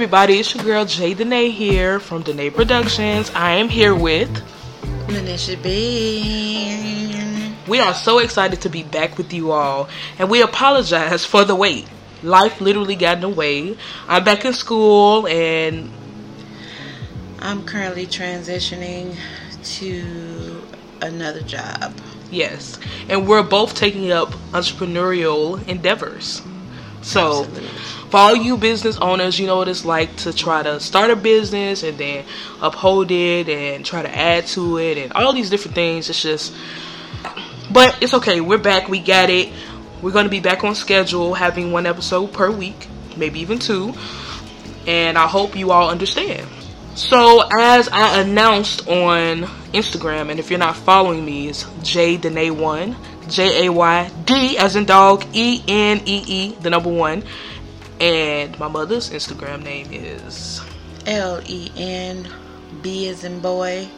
[0.00, 3.30] everybody, it's your girl Jay Danae here from Danae Productions.
[3.34, 4.30] I am here with
[5.08, 7.52] Manisha B.
[7.68, 11.54] We are so excited to be back with you all, and we apologize for the
[11.54, 11.86] wait.
[12.22, 13.76] Life literally got in the way.
[14.08, 15.90] I'm back in school, and
[17.40, 19.16] I'm currently transitioning
[19.62, 20.62] to
[21.02, 21.92] another job.
[22.30, 22.78] yes,
[23.10, 26.40] and we're both taking up entrepreneurial endeavors.
[27.02, 27.68] So, Absolutely.
[28.10, 31.16] For all you business owners, you know what it's like to try to start a
[31.16, 32.24] business and then
[32.60, 36.10] uphold it and try to add to it and all these different things.
[36.10, 36.52] It's just,
[37.72, 38.40] but it's okay.
[38.40, 38.88] We're back.
[38.88, 39.52] We got it.
[40.02, 43.94] We're going to be back on schedule, having one episode per week, maybe even two.
[44.88, 46.48] And I hope you all understand.
[46.96, 52.50] So, as I announced on Instagram, and if you're not following me, it's J Danae
[52.50, 52.96] one,
[53.28, 57.22] J A Y D as in dog, E N E E, the number one,
[58.00, 60.60] and my mother's Instagram name is
[61.06, 62.28] L E N
[62.82, 63.88] B as in boy.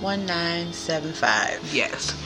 [0.00, 1.60] One nine seven five.
[1.72, 2.16] yes.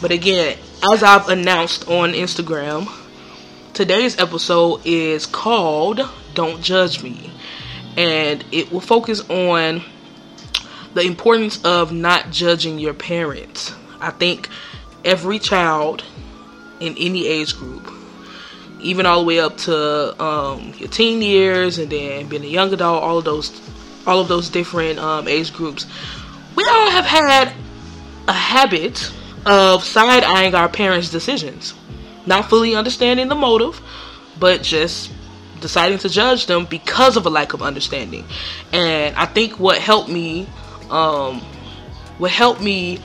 [0.00, 0.58] But again,
[0.92, 2.88] as I've announced on Instagram,
[3.72, 6.00] today's episode is called
[6.34, 7.32] "Don't Judge Me,"
[7.96, 9.82] and it will focus on
[10.94, 13.74] the importance of not judging your parents.
[14.00, 14.48] I think
[15.04, 16.04] every child
[16.80, 17.90] in any age group,
[18.80, 22.72] even all the way up to um, your teen years and then being a young
[22.72, 23.60] adult, all of those,
[24.06, 25.86] all of those different um, age groups,
[26.54, 27.52] we all have had
[28.28, 29.12] a habit
[29.46, 31.74] of side eyeing our parents' decisions,
[32.26, 33.80] not fully understanding the motive,
[34.38, 35.10] but just
[35.60, 38.24] deciding to judge them because of a lack of understanding.
[38.72, 40.46] And I think what helped me,
[40.90, 41.40] um,
[42.18, 43.00] what helped me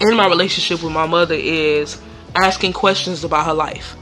[0.00, 2.00] in my relationship with my mother is
[2.34, 3.96] asking questions about her life.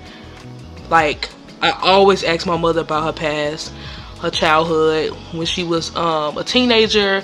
[0.91, 1.28] Like
[1.60, 3.72] I always ask my mother about her past,
[4.21, 7.22] her childhood, when she was um, a teenager,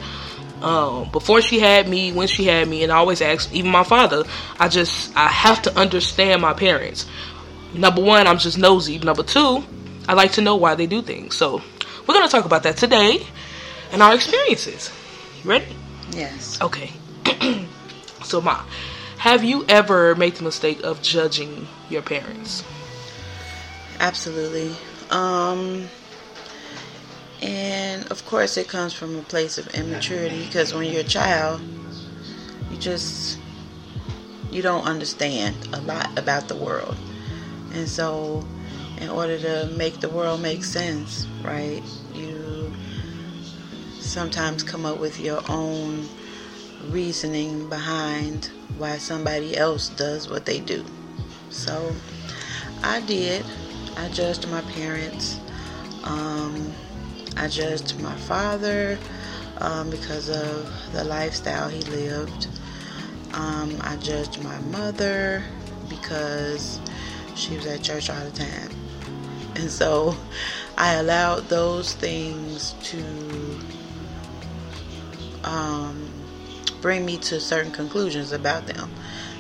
[0.61, 3.85] um, before she had me, when she had me, and I always ask even my
[3.85, 4.25] father.
[4.59, 7.07] I just I have to understand my parents.
[7.75, 8.99] Number one, I'm just nosy.
[8.99, 9.65] Number two,
[10.09, 11.37] I like to know why they do things.
[11.37, 11.63] So
[12.07, 13.27] we're gonna talk about that today
[13.93, 14.91] and our experiences.
[15.43, 15.67] You ready?
[16.11, 16.61] Yes.
[16.61, 16.91] Okay.
[18.25, 18.63] so, Ma,
[19.19, 22.65] have you ever made the mistake of judging your parents?
[24.01, 24.75] Absolutely.
[25.11, 25.89] Um
[27.43, 31.61] and of course it comes from a place of immaturity because when you're a child
[32.71, 33.39] you just
[34.51, 36.97] you don't understand a lot about the world.
[37.73, 38.47] And so
[38.99, 41.83] in order to make the world make sense, right?
[42.13, 42.73] You
[43.99, 46.09] sometimes come up with your own
[46.85, 50.85] reasoning behind why somebody else does what they do.
[51.51, 51.95] So
[52.83, 53.45] I did.
[53.97, 55.39] I judged my parents.
[56.05, 56.73] Um,
[57.37, 58.99] I judged my father
[59.59, 62.49] um, because of the lifestyle he lived.
[63.33, 65.45] Um, I judged my mother
[65.89, 66.81] because
[67.35, 68.71] she was at church all the time.
[69.57, 70.17] And so
[70.77, 73.59] I allowed those things to
[75.45, 76.11] um,
[76.81, 78.91] bring me to certain conclusions about them.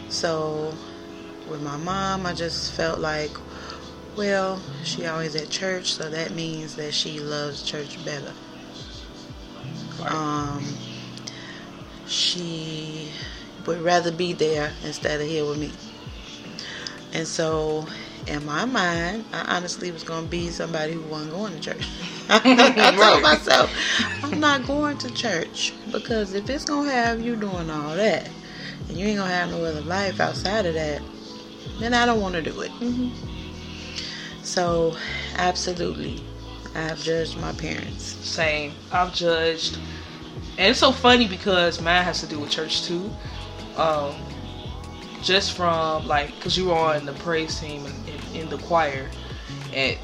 [0.08, 0.74] So
[1.48, 3.30] with my mom, I just felt like,
[4.16, 8.32] well, she always at church, so that means that she loves church better.
[10.06, 10.64] Um,
[12.06, 13.08] she
[13.66, 15.72] would rather be there instead of here with me.
[17.12, 17.86] And so,
[18.26, 21.88] in my mind, I honestly was going to be somebody who wasn't going to church.
[22.28, 23.70] I told myself,
[24.22, 28.28] I'm not going to church because if it's going to have you doing all that
[28.88, 31.02] and you ain't going to have no other life outside of that,
[31.78, 32.70] then I don't want to do it.
[34.44, 34.94] So,
[35.36, 36.22] absolutely,
[36.74, 38.04] I've judged my parents.
[38.04, 38.72] Same.
[38.92, 39.78] I've judged.
[40.58, 43.10] And it's so funny because mine has to do with church too.
[43.76, 44.14] Um,
[45.22, 49.08] just from like, because you were on the praise team in, in, in the choir
[49.72, 49.98] at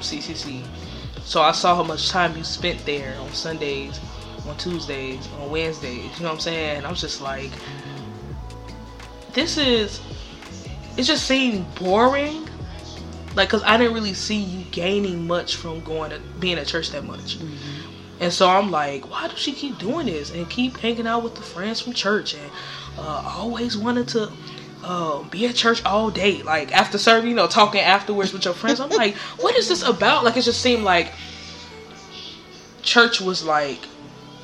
[0.00, 0.64] CCC.
[1.24, 4.00] So I saw how much time you spent there on Sundays,
[4.46, 6.04] on Tuesdays, on Wednesdays.
[6.04, 6.76] You know what I'm saying?
[6.78, 7.50] And I was just like,
[9.32, 10.00] this is.
[10.96, 12.48] It just seemed boring.
[13.34, 16.90] Like, cause I didn't really see you gaining much from going to being at church
[16.90, 17.38] that much.
[18.20, 21.34] And so I'm like, why does she keep doing this and keep hanging out with
[21.34, 22.50] the friends from church and
[22.98, 24.30] uh, always wanted to
[24.84, 28.54] uh, be at church all day, like after serving, you know, talking afterwards with your
[28.54, 28.80] friends.
[28.80, 30.24] I'm like, what is this about?
[30.24, 31.12] Like, it just seemed like
[32.82, 33.80] church was like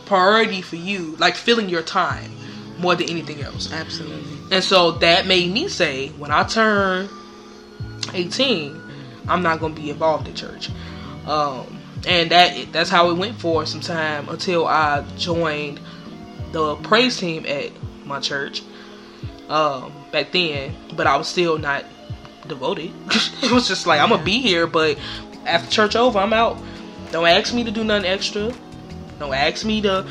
[0.07, 2.33] priority for you, like filling your time
[2.79, 3.73] more than anything else.
[3.73, 4.25] Absolutely.
[4.51, 7.09] And so that made me say, when I turn
[8.15, 8.81] 18,
[9.29, 10.71] I'm not going to be involved in church.
[11.27, 15.81] Um, and that that's how it went for some time until I joined
[16.53, 17.71] the praise team at
[18.07, 18.63] my church
[19.49, 20.75] um, back then.
[20.97, 21.85] But I was still not
[22.47, 22.93] devoted.
[23.43, 24.99] it was just like I'm gonna be here, but
[25.45, 26.59] after church over, I'm out.
[27.11, 28.53] Don't ask me to do nothing extra.
[29.19, 30.07] Don't ask me to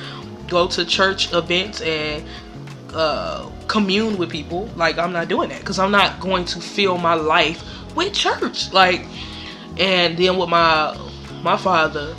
[0.47, 2.23] go to church events and
[2.94, 4.65] uh, commune with people.
[4.75, 7.63] Like I'm not doing that because I'm not going to fill my life
[7.97, 8.71] with church.
[8.71, 9.05] Like,
[9.77, 10.97] and then with my
[11.41, 12.15] my father,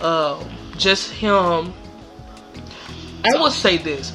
[0.00, 0.44] uh,
[0.76, 1.72] just him.
[3.24, 4.12] I would say this: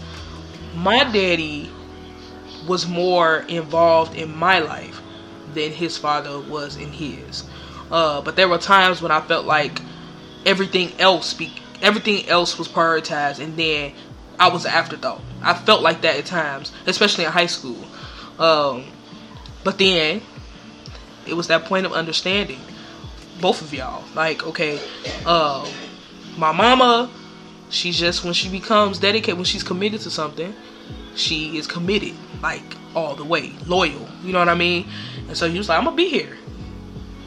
[0.75, 1.71] my daddy
[2.67, 5.01] was more involved in my life
[5.53, 7.43] than his father was in his.
[7.91, 9.81] Uh, but there were times when I felt like
[10.45, 13.93] everything else be everything else was prioritized, and then
[14.39, 15.21] I was an afterthought.
[15.41, 17.77] I felt like that at times, especially in high school.
[18.39, 18.85] Um,
[19.63, 20.21] but then
[21.27, 22.59] it was that point of understanding,
[23.41, 24.03] both of y'all.
[24.13, 24.79] Like, okay,
[25.25, 25.69] uh,
[26.37, 27.09] my mama,
[27.69, 30.53] she's just when she becomes dedicated, when she's committed to something,
[31.15, 34.07] she is committed, like all the way, loyal.
[34.23, 34.87] You know what I mean?
[35.27, 36.37] And so he was like, I'm gonna be here.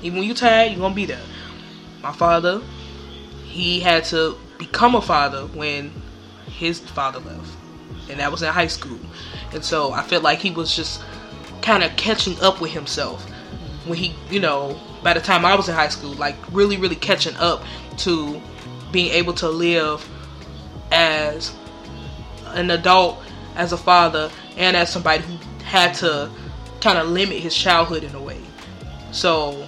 [0.03, 1.23] Even when you tired, you're gonna be there.
[2.03, 2.63] My father,
[3.45, 5.91] he had to become a father when
[6.47, 7.57] his father left.
[8.09, 8.99] And that was in high school.
[9.53, 11.03] And so I felt like he was just
[11.63, 13.27] kind of catching up with himself
[13.87, 16.97] when he, you know, by the time I was in high school, like really, really
[16.97, 17.63] catching up
[17.99, 18.41] to
[18.93, 20.07] being able to live
[20.91, 21.55] as
[22.49, 23.23] an adult,
[23.55, 26.31] as a father, and as somebody who had to
[26.81, 28.41] kind of limit his childhood in a way.
[29.13, 29.67] So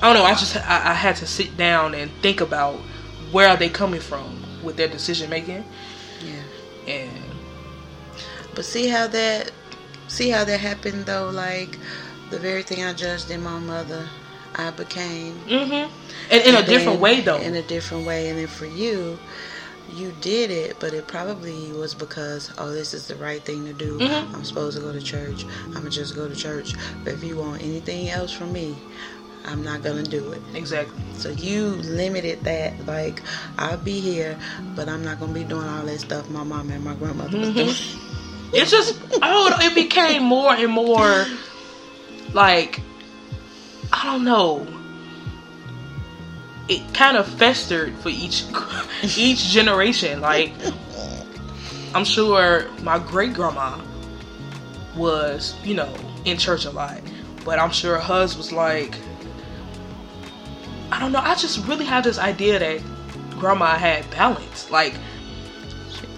[0.00, 0.24] I don't know.
[0.24, 2.74] I just I, I had to sit down and think about
[3.32, 5.64] where are they coming from with their decision making.
[6.22, 6.92] Yeah.
[6.92, 7.10] And
[8.54, 9.50] But see how that
[10.08, 11.78] see how that happened though, like
[12.30, 14.06] the very thing I judged in my mother,
[14.54, 15.90] I became mm-hmm.
[16.30, 17.38] and in a And different way though.
[17.38, 19.18] In a different way, and then for you,
[19.94, 23.72] you did it, but it probably was because oh, this is the right thing to
[23.72, 23.98] do.
[23.98, 24.34] Mhm.
[24.34, 25.44] I'm supposed to go to church.
[25.66, 26.74] I'm gonna just go to church.
[27.04, 28.76] But if you want anything else from me,
[29.46, 30.42] I'm not gonna do it.
[30.54, 31.00] exactly.
[31.14, 32.86] So you limited that.
[32.86, 33.22] Like
[33.58, 34.36] I'll be here,
[34.76, 37.48] but I'm not gonna be doing all that stuff my mom and my grandmother was
[37.50, 37.54] Mhm.
[37.54, 37.74] doing.
[38.52, 41.26] It's just oh, it became more and more
[42.32, 42.80] like
[43.92, 44.66] I don't know.
[46.68, 48.44] It kind of festered for each
[49.16, 50.20] each generation.
[50.20, 50.52] Like
[51.94, 53.80] I'm sure my great grandma
[54.96, 55.92] was, you know,
[56.24, 57.00] in church a lot,
[57.44, 58.96] but I'm sure hers was like
[60.90, 61.20] I don't know.
[61.20, 62.82] I just really have this idea that
[63.38, 64.94] grandma had balance, like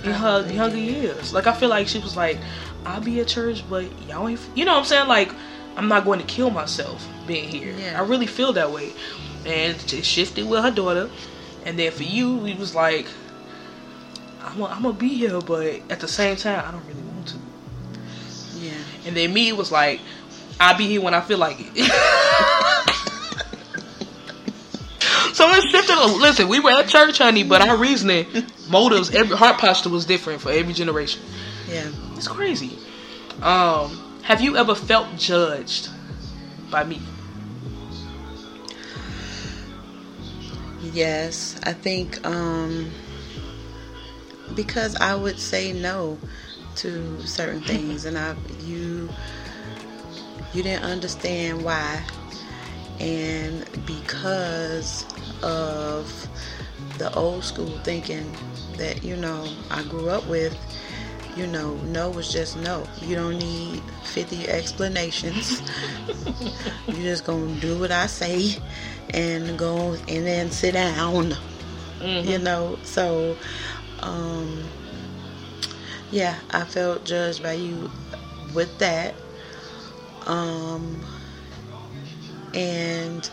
[0.04, 1.32] in her younger years.
[1.32, 2.38] Like I feel like she was like,
[2.86, 4.40] I'll be at church, but y'all ain't.
[4.54, 5.08] You know what I'm saying?
[5.08, 5.32] Like
[5.76, 7.74] I'm not going to kill myself being here.
[7.76, 8.00] Yeah.
[8.00, 8.92] I really feel that way,
[9.46, 11.10] and it shifted with her daughter,
[11.64, 13.06] and then for you, we was like,
[14.42, 17.36] I'm gonna, be here, but at the same time, I don't really want to.
[18.58, 18.72] Yeah.
[19.06, 20.00] And then me was like,
[20.58, 21.66] I'll be here when I feel like it.
[25.34, 25.96] so it shifted.
[26.20, 28.26] Listen, we were at church, honey, but our reasoning,
[28.70, 31.22] motives, every heart posture was different for every generation.
[31.68, 31.90] Yeah.
[32.16, 32.78] It's crazy.
[33.42, 35.88] Um, have you ever felt judged
[36.70, 37.00] by me?
[40.80, 42.90] Yes, I think um,
[44.54, 46.18] because I would say no
[46.76, 49.10] to certain things, and I you
[50.52, 52.02] you didn't understand why,
[53.00, 55.06] and because
[55.42, 56.28] of
[56.98, 58.36] the old school thinking
[58.76, 60.56] that you know I grew up with,
[61.40, 62.86] you know, no was just no.
[63.00, 65.62] You don't need fifty explanations.
[66.88, 68.56] you just gonna do what I say
[69.14, 71.34] and go and then sit down
[72.00, 72.78] you know?
[72.82, 73.36] So
[74.02, 74.64] um
[76.10, 77.90] yeah i felt judged by you
[78.54, 79.14] with that.
[80.26, 81.00] Um
[82.54, 83.28] and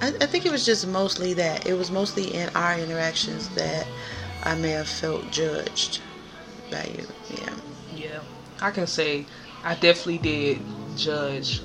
[0.00, 1.66] I, I think it was just mostly that.
[1.66, 3.86] It was mostly in our interactions that
[4.42, 6.00] i may have felt judged
[7.30, 7.54] yeah
[7.94, 8.20] Yeah,
[8.60, 9.26] I can say
[9.62, 10.62] I definitely did
[10.96, 11.62] judge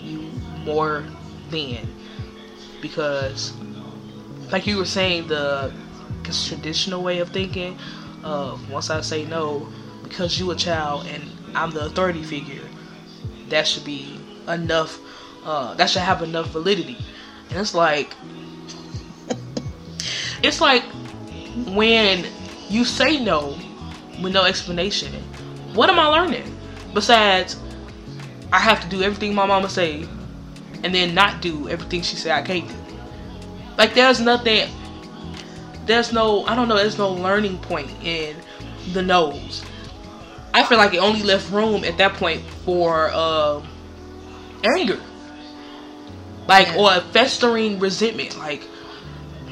[0.00, 0.20] you
[0.64, 1.04] more
[1.50, 1.88] then
[2.80, 3.52] because,
[4.52, 5.72] like you were saying, the
[6.24, 7.76] traditional way of thinking
[8.22, 9.68] of once I say no
[10.02, 11.22] because you a child and
[11.54, 12.68] I'm the authority figure,
[13.48, 15.00] that should be enough.
[15.44, 16.98] Uh, that should have enough validity,
[17.50, 18.14] and it's like
[20.42, 20.84] it's like
[21.66, 22.26] when
[22.68, 23.58] you say no
[24.22, 25.12] with no explanation.
[25.74, 26.56] What am I learning?
[26.92, 27.56] Besides,
[28.52, 30.06] I have to do everything my mama say,
[30.84, 32.74] and then not do everything she said I can't do.
[33.78, 34.68] like there's nothing
[35.86, 38.36] there's no I don't know, there's no learning point in
[38.92, 39.64] the no's.
[40.52, 43.60] I feel like it only left room at that point for uh,
[44.76, 45.00] anger.
[46.46, 46.76] Like Yeah.
[46.78, 48.38] or a festering resentment.
[48.38, 48.62] Like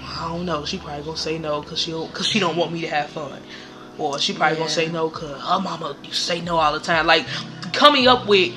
[0.04, 2.73] I don't know, she probably gonna say no cause she don't, cause she don't want
[2.73, 3.42] me to have fun.
[3.99, 7.06] Or she probably gonna say no cause her mama say no all the time.
[7.06, 7.26] Like
[7.72, 8.54] coming up with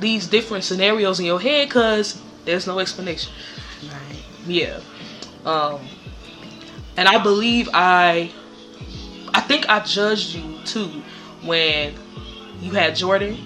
[0.00, 3.32] these different scenarios in your head cause there's no explanation.
[3.82, 4.22] Right.
[4.46, 4.80] Yeah.
[5.44, 5.80] Um
[6.96, 8.30] and I believe I
[9.32, 11.02] I think I judged you too
[11.42, 11.94] when
[12.60, 13.38] you had Jordan.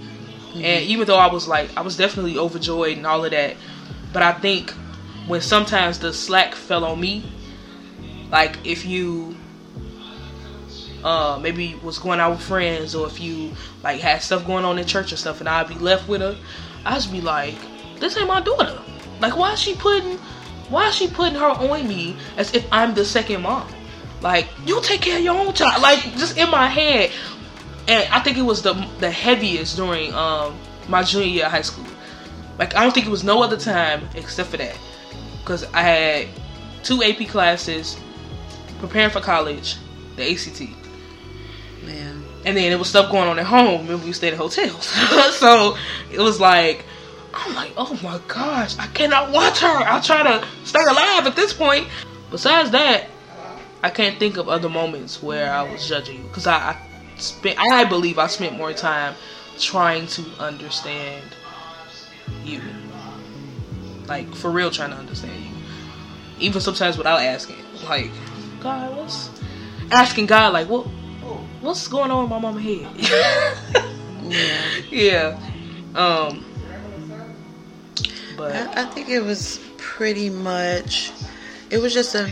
[0.55, 3.57] And even though I was like I was definitely overjoyed and all of that,
[4.13, 4.73] but I think
[5.29, 7.31] when sometimes the slack fell on me,
[8.31, 9.37] like if you
[11.05, 13.53] uh maybe was going out with friends or if you
[13.83, 16.37] like had stuff going on in church and stuff and I'd be left with her,
[16.85, 17.55] I'd just be like,
[18.01, 18.81] This ain't my daughter.
[19.21, 20.19] Like why is she putting
[20.69, 23.69] why is she putting her on me as if I'm the second mom?
[24.21, 25.83] Like, you take care of your own child.
[25.83, 27.11] Like just in my head.
[27.87, 31.63] And I think it was the the heaviest during um my junior year of high
[31.63, 31.87] school.
[32.59, 34.77] Like I don't think it was no other time except for that.
[35.45, 36.29] Cause I had
[36.83, 37.97] two AP classes,
[38.81, 39.77] preparing for college,
[40.17, 40.78] the ACT.
[41.89, 42.25] Man.
[42.45, 43.83] And then there was stuff going on at home.
[43.83, 44.87] Remember, we stayed in hotels.
[45.37, 45.77] so
[46.13, 46.85] it was like,
[47.33, 49.67] I'm like, oh my gosh, I cannot watch her.
[49.67, 51.89] I'll try to stay alive at this point.
[52.31, 53.09] Besides that,
[53.83, 56.23] I can't think of other moments where I was judging you.
[56.25, 56.77] Because I, I
[57.17, 59.15] spent, I believe I spent more time
[59.59, 61.25] trying to understand
[62.45, 62.61] you.
[64.07, 65.51] Like, for real, trying to understand you.
[66.39, 67.57] Even sometimes without asking.
[67.85, 68.11] Like,
[68.61, 69.31] God, what's.
[69.91, 70.87] Asking God, like, what
[71.61, 72.89] what's going on in my mama head?
[74.21, 74.69] Yeah.
[74.91, 75.41] yeah.
[75.95, 76.45] Um
[78.37, 81.13] but I, I think it was pretty much.
[81.71, 82.31] It was just a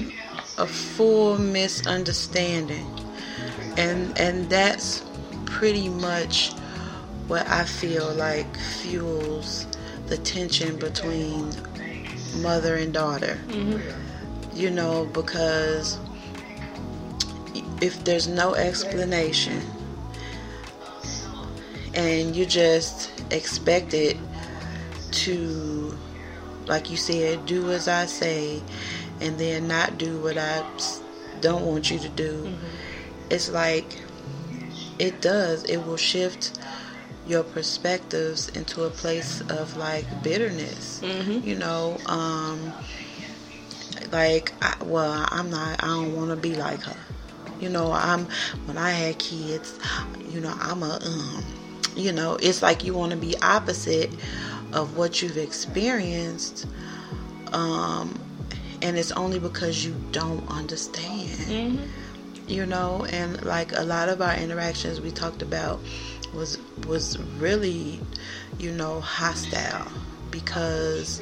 [0.56, 2.86] a full misunderstanding,
[3.76, 5.04] and and that's
[5.44, 6.52] pretty much
[7.26, 9.66] what I feel like fuels
[10.06, 11.52] the tension between
[12.40, 13.38] mother and daughter.
[14.54, 15.98] You know, because
[17.80, 19.60] if there's no explanation
[21.94, 24.16] and you just expect it
[25.12, 25.96] to,
[26.66, 28.62] like you said, do as I say
[29.20, 30.62] and then not do what I
[31.40, 32.54] don't want you to do,
[33.30, 34.02] it's like
[34.98, 35.64] it does.
[35.64, 36.58] It will shift
[37.26, 41.00] your perspectives into a place of like bitterness.
[41.02, 41.44] Mhm.
[41.44, 42.72] You know, um,
[44.12, 46.96] like, I, well, I'm not, I don't want to be like her.
[47.60, 48.26] You know, I'm,
[48.66, 49.78] when I had kids,
[50.28, 51.44] you know, I'm a, um,
[51.96, 54.10] you know, it's like you want to be opposite
[54.72, 56.66] of what you've experienced.
[57.52, 58.18] Um,
[58.82, 61.88] and it's only because you don't understand mhm.
[62.46, 65.80] you know and like a lot of our interactions we talked about
[66.34, 68.00] was was really
[68.58, 69.90] you know hostile
[70.30, 71.20] because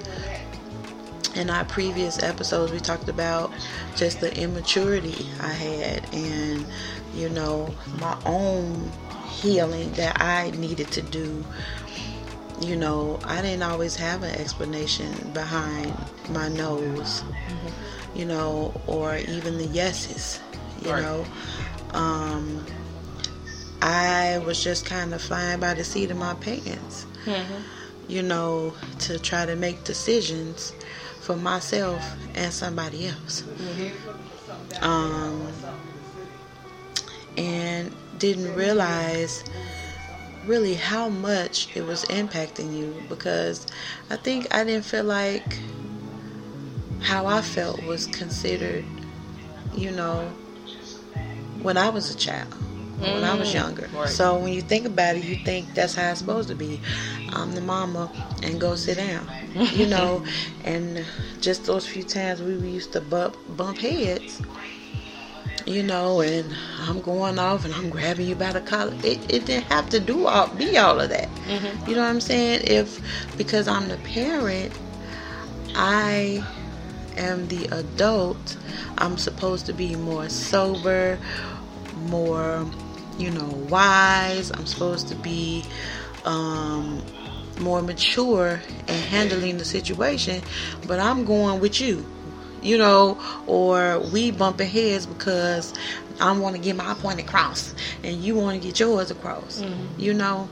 [1.34, 3.50] in our previous episodes we talked about
[3.96, 6.66] just the immaturity I had and
[7.12, 8.90] you know my own
[9.26, 11.44] healing that I needed to do
[12.60, 15.94] you know I didn't always have an explanation behind
[16.30, 17.22] my no's
[18.14, 20.40] you know or even the yeses
[20.82, 21.02] you Right.
[21.02, 21.24] know
[21.92, 22.64] um
[23.82, 27.62] I was just kind of flying by the seat of my pants Mhm.
[28.06, 30.74] you know, to try to make decisions
[31.24, 33.44] for myself and somebody else.
[34.82, 35.48] Um,
[37.36, 39.42] and didn't realize
[40.44, 43.66] really how much it was impacting you because
[44.10, 45.58] I think I didn't feel like
[47.00, 48.84] how I felt was considered,
[49.74, 50.28] you know,
[51.62, 52.52] when I was a child,
[52.98, 53.90] when I was Mm, younger.
[53.92, 54.08] right.
[54.08, 56.80] So when you think about it, you think that's how it's supposed to be.
[57.30, 58.10] I'm the mama
[58.42, 59.28] and go sit down,
[59.72, 60.22] you know.
[60.64, 61.04] and
[61.40, 64.40] just those few times we used to bump bump heads,
[65.66, 68.94] you know, and I'm going off and I'm grabbing you by the collar.
[69.02, 71.28] It, it didn't have to do all be all of that.
[71.46, 71.88] Mhm.
[71.88, 72.62] You know what I'm saying?
[72.64, 73.00] If
[73.36, 74.72] because I'm the parent,
[75.74, 76.44] I
[77.16, 78.56] am the adult,
[78.98, 81.18] I'm supposed to be more sober,
[81.96, 82.66] more,
[83.18, 84.50] you know, wise.
[84.50, 85.64] I'm supposed to be
[86.24, 87.02] um,
[87.60, 90.42] more mature and handling the situation,
[90.86, 92.04] but I'm going with you,
[92.62, 95.74] you know, or we bumping heads because
[96.20, 99.62] I want to get my point across and you want to get yours across,
[99.98, 100.48] you know.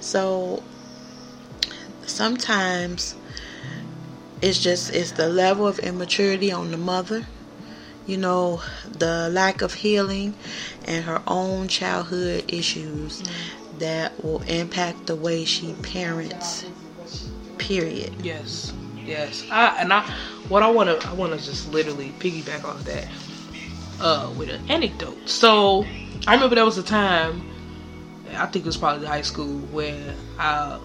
[0.00, 0.62] So
[2.06, 3.14] sometimes
[4.42, 7.24] it's just it's the level of immaturity on the mother
[8.06, 10.34] you know the lack of healing
[10.86, 13.78] and her own childhood issues mm-hmm.
[13.78, 16.66] that will impact the way she parents
[17.58, 20.02] period yes yes i and i
[20.48, 23.06] what i want to i want to just literally piggyback off that
[24.00, 25.84] uh with an anecdote so
[26.26, 27.48] i remember there was a time
[28.36, 30.78] i think it was probably high school where i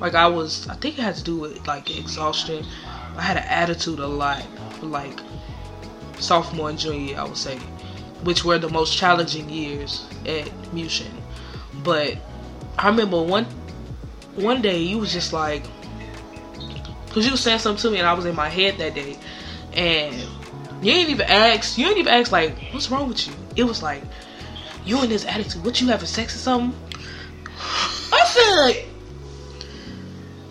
[0.00, 2.64] like I was, I think it had to do with like exhaustion.
[3.16, 4.44] I had an attitude a lot,
[4.80, 5.18] like
[6.18, 7.58] sophomore and junior year, I would say,
[8.22, 11.12] which were the most challenging years at Mushin.
[11.82, 12.16] But
[12.78, 13.46] I remember one
[14.36, 15.64] one day you was just like,
[17.10, 19.18] cause you was saying something to me and I was in my head that day,
[19.72, 20.14] and
[20.80, 23.34] you ain't even ask, you ain't even ask like, what's wrong with you?
[23.56, 24.02] It was like,
[24.84, 26.80] you in this attitude, what you having sex or something?
[28.12, 28.84] I said,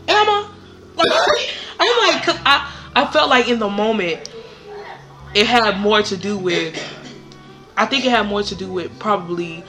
[0.08, 0.54] Emma.
[0.96, 4.30] Like, I'm like, I, I felt like in the moment,
[5.34, 6.76] it had more to do with,
[7.78, 9.64] I think it had more to do with probably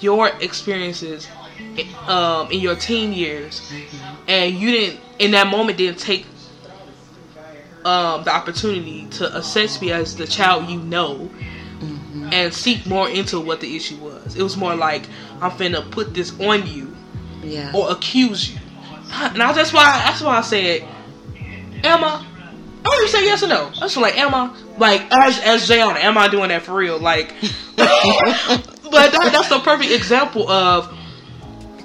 [0.00, 1.28] your experiences
[2.06, 3.72] um, in your teen years,
[4.26, 6.26] and you didn't in that moment didn't take
[7.84, 11.30] um, the opportunity to assess me as the child you know
[11.80, 12.30] mm-hmm.
[12.32, 14.36] and seek more into what the issue was.
[14.36, 15.06] It was more like
[15.40, 16.96] I'm finna put this on you,
[17.42, 18.60] yeah, or accuse you.
[19.12, 20.88] And I, that's why that's why I said,
[21.82, 22.26] Emma.
[22.84, 23.68] I say yes or no.
[23.68, 25.96] I just like, am I like as as Jayana?
[25.96, 26.98] Am I doing that for real?
[26.98, 27.34] Like,
[27.76, 27.86] but
[28.92, 30.92] that, that's the perfect example of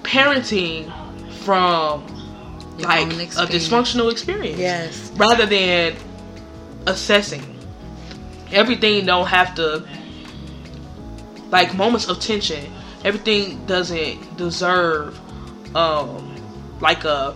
[0.03, 0.91] parenting
[1.43, 2.05] from
[2.77, 4.59] Your like a dysfunctional experience.
[4.59, 5.11] Yes.
[5.15, 5.95] Rather than
[6.85, 7.43] assessing,
[8.51, 9.87] everything don't have to
[11.49, 12.71] like moments of tension.
[13.05, 15.19] Everything doesn't deserve
[15.75, 16.35] um
[16.81, 17.35] like a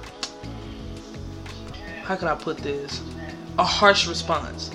[2.04, 3.02] how can I put this?
[3.58, 4.72] A harsh response.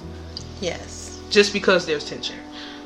[0.60, 1.20] Yes.
[1.30, 2.36] Just because there's tension.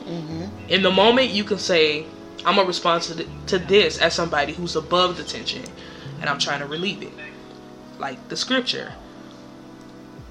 [0.04, 0.46] Mm-hmm.
[0.68, 2.06] In the moment, you can say,
[2.44, 5.64] "I'm a response to, th- to this as somebody who's above the tension,
[6.20, 7.12] and I'm trying to relieve it."
[7.98, 8.94] Like the scripture,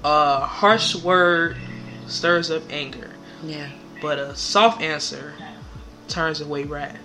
[0.04, 1.56] a harsh word
[2.06, 3.10] stirs up anger.
[3.42, 3.70] Yeah.
[4.00, 5.34] But a soft answer
[6.08, 6.98] turns away wrath.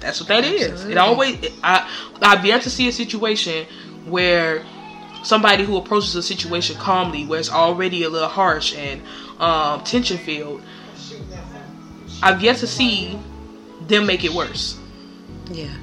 [0.00, 0.66] That's what that Absolutely.
[0.66, 0.84] is.
[0.84, 3.66] It always I I've yet to see a situation
[4.04, 4.64] where
[5.24, 9.02] somebody who approaches a situation calmly, where it's already a little harsh and
[9.40, 10.62] um, tension filled.
[12.22, 13.18] I've yet to see
[13.88, 14.78] them make it worse.
[15.50, 15.74] Yeah.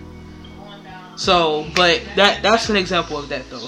[1.16, 3.68] So, but that that's an example of that though,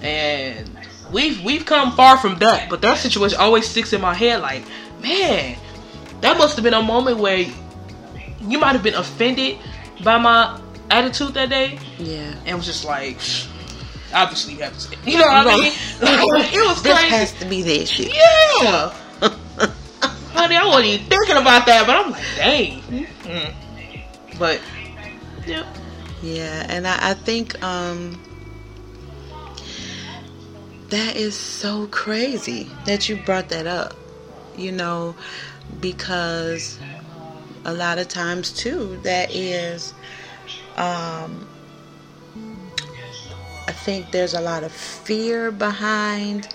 [0.00, 0.70] and
[1.12, 2.70] we've we've come far from that.
[2.70, 4.40] But that situation always sticks in my head.
[4.40, 4.64] Like,
[5.02, 5.58] man,
[6.20, 7.44] that must have been a moment where
[8.40, 9.58] you might have been offended
[10.02, 10.58] by my
[10.90, 11.78] attitude that day.
[11.98, 12.34] Yeah.
[12.46, 13.18] And was just like,
[14.12, 15.72] obviously you have to say, you know what I mean?
[16.02, 17.14] it was this crazy.
[17.14, 18.04] has to be the issue.
[18.04, 18.94] Yeah.
[20.32, 22.80] Honey, I wasn't even thinking about that, but I'm like, dang.
[22.82, 24.38] Mm-hmm.
[24.38, 24.60] But,
[25.46, 25.70] yeah.
[26.22, 28.20] Yeah, and I, I think um,
[30.88, 33.94] that is so crazy that you brought that up.
[34.56, 35.16] You know,
[35.80, 36.78] because
[37.64, 39.94] a lot of times too that is
[40.76, 41.48] um,
[43.84, 46.48] think there's a lot of fear behind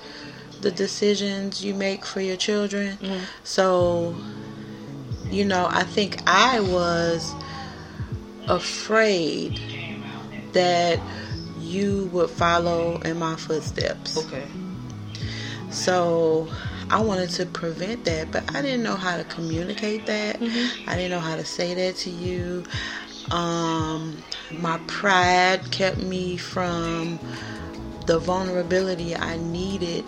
[0.62, 2.98] the decisions you make for your children.
[2.98, 3.24] Mm-hmm.
[3.44, 4.16] So,
[5.30, 7.34] you know, I think I was
[8.48, 9.60] afraid
[10.54, 11.00] that
[11.60, 14.18] you would follow in my footsteps.
[14.18, 14.46] Okay.
[15.70, 16.48] So,
[16.90, 20.40] I wanted to prevent that, but I didn't know how to communicate that.
[20.40, 20.90] Mm-hmm.
[20.90, 22.64] I didn't know how to say that to you.
[23.32, 27.20] Um, my pride kept me from
[28.06, 30.06] the vulnerability I needed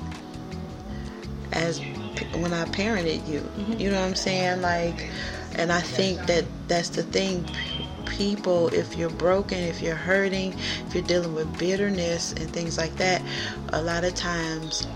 [1.52, 1.80] as
[2.36, 3.42] when I parented you.
[3.42, 3.74] Mm-hmm.
[3.74, 4.62] You know what I'm saying?
[4.62, 5.10] Like,
[5.56, 7.46] and I think that that's the thing.
[8.06, 10.54] People, if you're broken, if you're hurting,
[10.88, 13.22] if you're dealing with bitterness and things like that,
[13.74, 14.88] a lot of times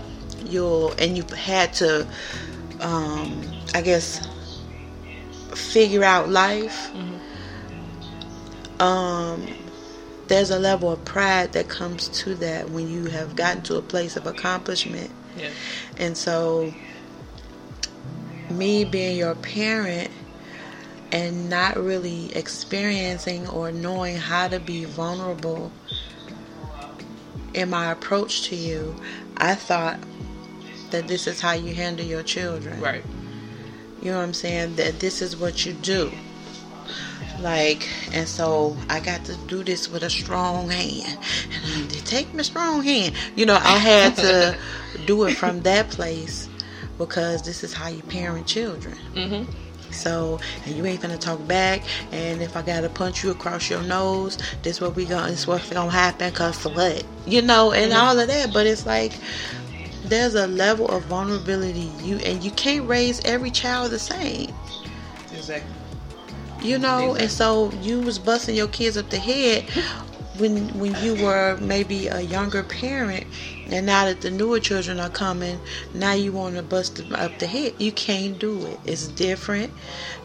[0.46, 2.06] you'll and you've had to
[2.80, 3.42] um,
[3.74, 4.26] I guess
[5.54, 7.11] figure out life mm-hmm.
[8.80, 9.46] Um,
[10.28, 13.82] there's a level of pride that comes to that when you have gotten to a
[13.82, 15.50] place of accomplishment yeah.
[15.98, 16.72] and so
[18.50, 20.10] me being your parent
[21.10, 25.70] and not really experiencing or knowing how to be vulnerable
[27.54, 28.96] in my approach to you,
[29.36, 29.98] I thought
[30.90, 32.80] that this is how you handle your children.
[32.80, 33.04] Right.
[34.00, 34.76] You know what I'm saying?
[34.76, 36.10] That this is what you do.
[37.42, 41.18] Like and so i got to do this with a strong hand.
[41.64, 43.14] And I, take my strong hand.
[43.36, 44.56] You know i had to
[45.06, 46.48] do it from that place
[46.98, 48.96] because this is how you parent children.
[49.14, 49.92] Mm-hmm.
[49.92, 51.82] so and you ain't gonna talk back.
[52.12, 55.70] And if i gotta punch you across your nose this what we gonna this what's
[55.70, 57.04] gonna happen cause what?
[57.26, 58.52] You know and all of that.
[58.52, 59.12] But it's like
[60.04, 64.52] there's a level of vulnerability you and you can't raise every child the same.
[65.32, 65.81] Exactly.
[66.62, 69.64] You know and so you was busting your kids up the head
[70.38, 73.26] when when you were maybe a younger parent
[73.70, 75.58] and now that the newer children are coming
[75.94, 77.74] now you want to bust them up the head.
[77.78, 78.78] You can't do it.
[78.84, 79.72] It's different.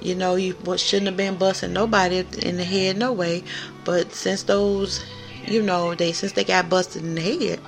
[0.02, 3.44] You know you what shouldn't have been busting nobody in the head no way
[3.84, 5.04] but since those
[5.46, 7.60] you know they since they got busted in the head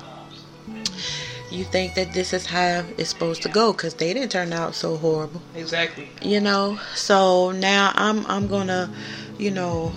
[1.52, 4.76] you think that this is how it's supposed to go because they didn't turn out
[4.76, 5.42] so horrible.
[5.56, 6.08] Exactly.
[6.22, 6.80] you know?
[6.96, 8.90] So now i'm i'm gonna
[9.38, 9.92] you know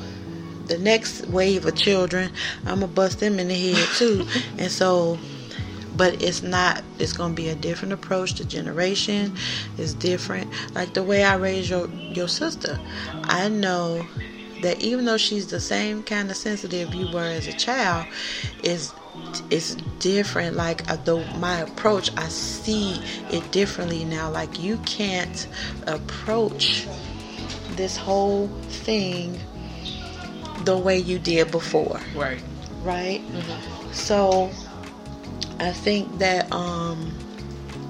[0.67, 2.31] the next wave of children
[2.65, 4.27] i'm gonna bust them in the head too.
[4.59, 5.19] And so
[5.97, 8.35] but it's not it's gonna be a different approach.
[8.35, 9.35] To generation
[9.77, 10.51] is different.
[10.75, 12.79] Like the way i raised your your sister
[13.25, 14.07] i know
[14.63, 18.07] that even though she's the same kind of sensitive you were as a child
[18.63, 18.95] is
[19.51, 20.57] it's different.
[20.57, 24.31] Like uh, the my approach i see it differently now.
[24.31, 25.47] Like you can't
[25.87, 26.87] approach
[27.71, 29.39] this whole thing
[30.65, 32.01] the way you did before.
[32.15, 32.43] Right.
[32.83, 33.23] right?
[33.93, 34.51] So
[35.63, 37.13] i think that um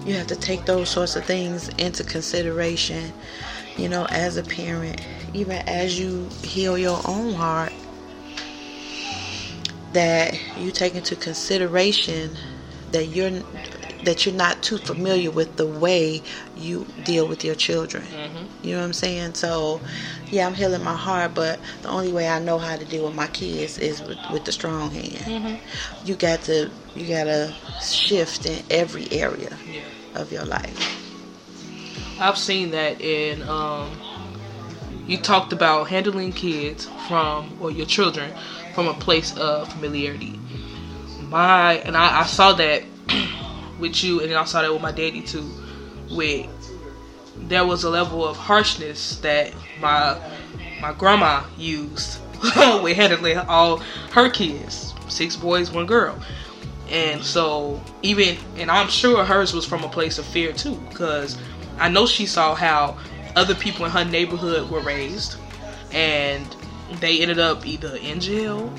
[0.05, 3.13] you have to take those sorts of things into consideration
[3.77, 5.01] you know as a parent
[5.33, 7.73] even as you heal your own heart
[9.93, 12.37] that you take into consideration
[12.93, 13.31] that you're
[14.03, 16.21] that you're not too familiar with the way
[16.57, 18.05] you deal with your children.
[18.63, 19.35] You know what I'm saying?
[19.35, 19.81] So,
[20.31, 23.15] yeah, I'm healing my heart, but the only way I know how to deal with
[23.15, 25.61] my kids is with, with the strong hand.
[26.05, 29.83] You got to you got to shift in every area Yeah.
[30.21, 30.77] of your life.
[32.19, 33.91] I've seen that in um
[35.07, 38.33] you talked about handling kids from or your children
[38.75, 40.39] from a place of familiarity.
[41.29, 42.83] My and I, I saw that
[43.79, 45.49] with you and then I saw that with my daddy too.
[46.11, 46.49] With
[47.37, 50.19] there was a level of harshness that my
[50.81, 52.21] my grandma used
[52.83, 53.79] with handling all
[54.13, 54.95] her kids.
[55.09, 56.19] Six boys, one girl.
[56.91, 61.39] And so even and I'm sure hers was from a place of fear too, because
[61.79, 62.99] I know she saw how
[63.35, 65.37] other people in her neighborhood were raised
[65.93, 66.55] and
[67.01, 68.73] they ended up either in jail,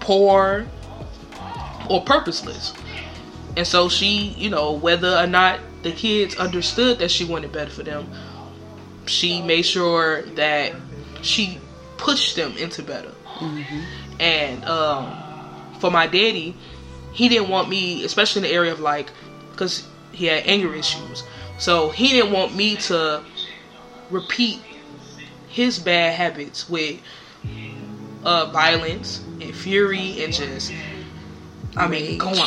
[0.00, 0.66] poor,
[1.88, 2.74] or purposeless.
[3.56, 7.70] And so she, you know, whether or not the kids understood that she wanted better
[7.70, 8.08] for them,
[9.06, 10.72] she made sure that
[11.22, 11.58] she
[11.96, 13.12] pushed them into better.
[14.20, 15.16] And um,
[15.80, 16.56] for my daddy,
[17.12, 19.10] he didn't want me, especially in the area of like,
[19.50, 21.24] because he had anger issues.
[21.58, 23.22] So he didn't want me to
[24.10, 24.60] repeat
[25.52, 27.00] his bad habits with
[28.24, 30.72] uh, violence and fury and just,
[31.76, 32.38] I mean, going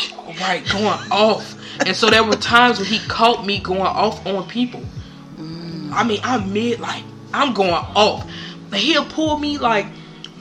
[0.42, 1.56] right, going off.
[1.86, 4.84] And so there were times when he caught me going off on people.
[5.94, 8.28] I mean, I'm mid like I'm going off.
[8.72, 9.86] Like, he'll pull me like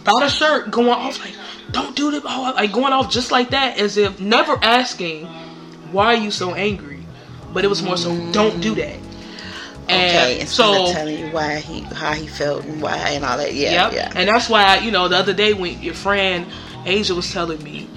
[0.04, 1.34] by the shirt, going off like,
[1.70, 5.26] "Don't do this," oh, like going off just like that, as if never asking,
[5.92, 7.04] "Why are you so angry?"
[7.52, 9.03] But it was more so, "Don't do that."
[9.88, 13.24] And Okay, instead so of telling you why he how he felt and why and
[13.24, 13.52] all that.
[13.54, 13.92] Yeah, Yep.
[13.92, 14.12] yeah.
[14.16, 16.46] And that's why, you know, the other day when your friend
[16.86, 17.88] Asia was telling me,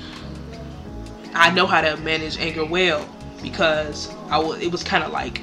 [1.33, 3.07] I know how to manage anger well
[3.41, 4.59] because I was.
[4.61, 5.41] It was kind of like,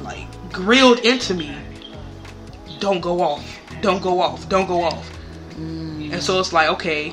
[0.00, 1.56] like grilled into me.
[2.78, 3.60] Don't go off.
[3.80, 4.48] Don't go off.
[4.48, 5.10] Don't go off.
[5.56, 6.12] Mm.
[6.12, 7.12] And so it's like, okay.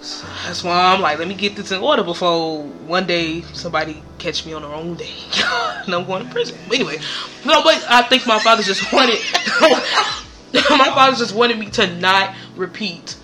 [0.00, 4.02] So that's why I'm like, let me get this in order before one day somebody
[4.24, 5.12] catch me on the wrong day
[5.84, 6.56] and I'm going to prison.
[6.72, 6.96] Anyway,
[7.44, 9.18] no, but I think my father just wanted,
[10.70, 13.16] my father just wanted me to not repeat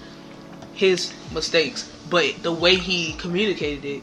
[0.75, 1.91] his mistakes.
[2.11, 4.03] But the way he communicated it,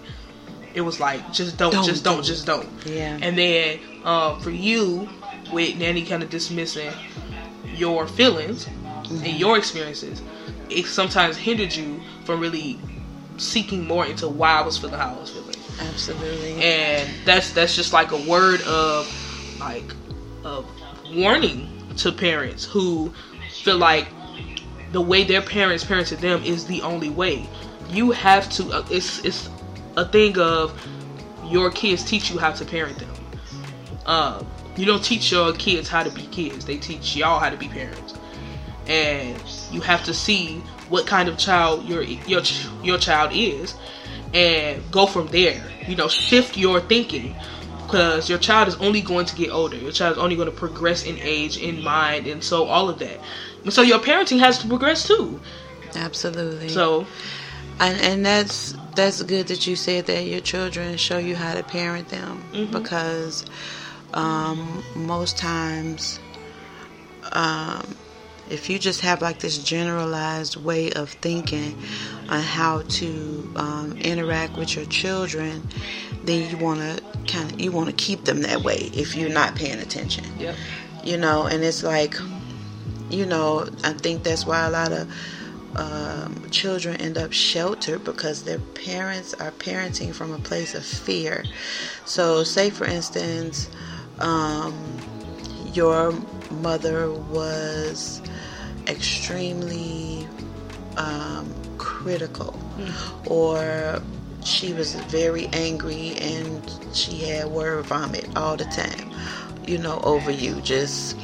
[0.74, 2.24] it was like, just don't, Don't just do don't, it.
[2.24, 2.68] just don't.
[2.86, 3.20] Yeah.
[3.22, 5.08] And then um, for you,
[5.54, 6.92] with Nanny kind of dismissing
[7.76, 8.68] your feelings
[9.10, 10.22] and your experiences,
[10.70, 12.80] it sometimes hindered you from really
[13.38, 15.56] seeking more into why I was feeling how I was feeling.
[15.80, 16.62] Absolutely.
[16.62, 19.08] And that's that's just like a word of
[19.60, 19.94] like
[20.44, 20.66] of
[21.14, 23.14] warning to parents who
[23.64, 24.08] feel like
[24.92, 27.48] the way their parents parented them is the only way.
[27.90, 28.72] You have to.
[28.72, 29.50] Uh, it's it's
[29.98, 30.80] a thing of
[31.44, 33.16] your kids teach you how to parent them.
[34.06, 36.66] Um, you don't teach your kids how to be kids.
[36.66, 38.16] They teach y'all how to be parents.
[38.88, 42.42] and you have to see what kind of child your your
[42.84, 43.76] your child is
[44.34, 47.36] and go from there you know shift your thinking
[47.86, 50.56] because your child is only going to get older your child is only going to
[50.56, 53.20] progress in age in mind and so all of that
[53.64, 55.40] and so your parenting has to progress too
[55.96, 56.70] Absolutely.
[56.70, 57.08] so
[57.80, 61.64] and and that's that's good that you said that your children show you how to
[61.64, 62.72] parent them Mhm.
[62.72, 63.46] because
[64.14, 66.20] um, most times
[67.34, 67.96] um,
[68.50, 71.78] if you just have like this generalized way of thinking
[72.30, 75.68] on how to um, interact with your children
[76.24, 79.30] then you want to kind of you want to keep them that way if you're
[79.30, 80.26] not paying attention.
[80.40, 80.56] Yep.
[81.04, 82.16] You know and it's like
[83.10, 85.10] you know i think that's why a lot of
[85.78, 91.44] um, children end up sheltered because their parents are parenting from a place of fear.
[92.04, 93.70] So say for instance
[94.20, 94.98] um,
[95.74, 96.14] your
[96.50, 98.22] mother was
[98.88, 100.28] extremely
[100.98, 102.60] um, critical.
[103.30, 104.02] Or
[104.44, 109.12] she was very angry and she had word vomit all the time
[109.68, 110.60] you know over you.
[110.62, 111.18] Just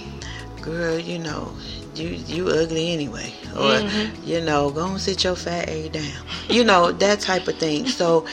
[0.61, 1.51] girl you know
[1.95, 3.33] you you ugly anyway.
[3.57, 3.79] Or
[4.23, 6.25] you know go and sit your fat a down.
[6.49, 7.87] You know that type of thing.
[7.87, 8.25] So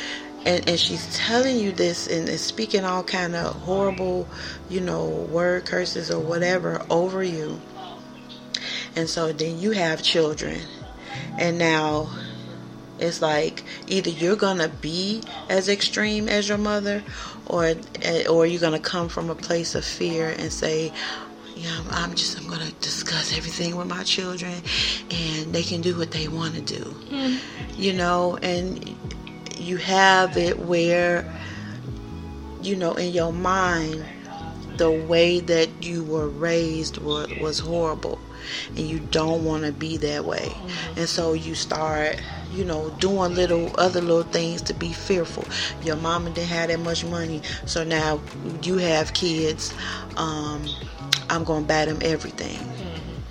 [0.44, 4.26] and, and she's telling you this and, and speaking all kind of horrible
[4.68, 7.60] you know word curses or whatever over you
[8.96, 10.60] and so then you have children.
[11.38, 12.10] And now
[12.98, 17.02] it's like either you're gonna be as extreme as your mother
[17.46, 20.92] or eh, or you're gonna come from a place of fear and say
[21.60, 24.54] yeah, I'm, just I'm gonna discuss everything with my children,
[25.10, 27.38] and they can do what they want to do, mm.
[27.76, 28.38] you know.
[28.42, 28.96] And
[29.58, 31.30] you have it where,
[32.62, 34.04] you know, in your mind,
[34.78, 38.18] the way that you were raised was, was horrible,
[38.68, 40.52] and you don't want to be that way,
[40.96, 42.20] and so you start.
[42.52, 45.44] You know, doing little other little things to be fearful.
[45.84, 48.20] Your mama didn't have that much money, so now
[48.64, 49.72] you have kids.
[50.16, 50.64] Um,
[51.30, 52.58] I'm gonna buy them everything.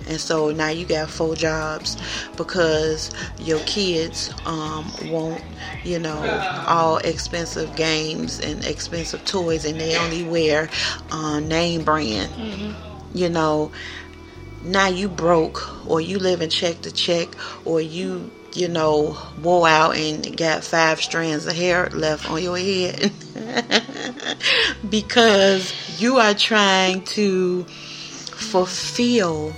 [0.08, 1.96] And so now you got four jobs
[2.36, 5.42] because your kids um, want,
[5.84, 10.68] you know, all expensive games and expensive toys, and they only wear
[11.12, 12.30] uh, name brand.
[13.14, 13.70] You know,
[14.62, 17.28] now you broke, or you live in check to check,
[17.64, 22.58] or you, you know, wore out and got five strands of hair left on your
[22.58, 23.12] head
[24.90, 29.54] because you are trying to fulfill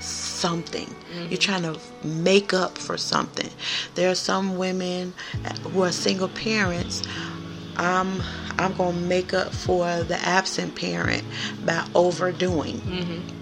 [0.00, 0.86] something.
[0.86, 1.26] Mm-hmm.
[1.30, 3.50] You're trying to make up for something.
[3.94, 5.14] There are some women
[5.72, 7.02] who are single parents.
[7.76, 8.22] I'm
[8.58, 11.24] I'm gonna make up for the absent parent
[11.64, 13.35] by overdoing mm-hmm.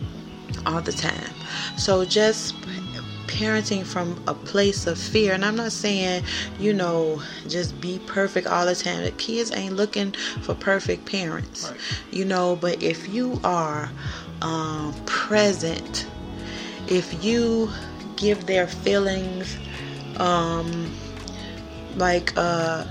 [0.66, 1.30] All the time.
[1.76, 2.54] So just
[3.26, 6.22] parenting from a place of fear and i'm not saying
[6.60, 10.12] you know just be perfect all the time the kids ain't looking
[10.42, 11.80] for perfect parents Right.
[12.12, 13.90] you know but if you are
[14.42, 16.06] um, present
[16.86, 17.70] if you
[18.16, 19.56] give their feelings
[20.18, 20.92] um,
[21.96, 22.84] like uh,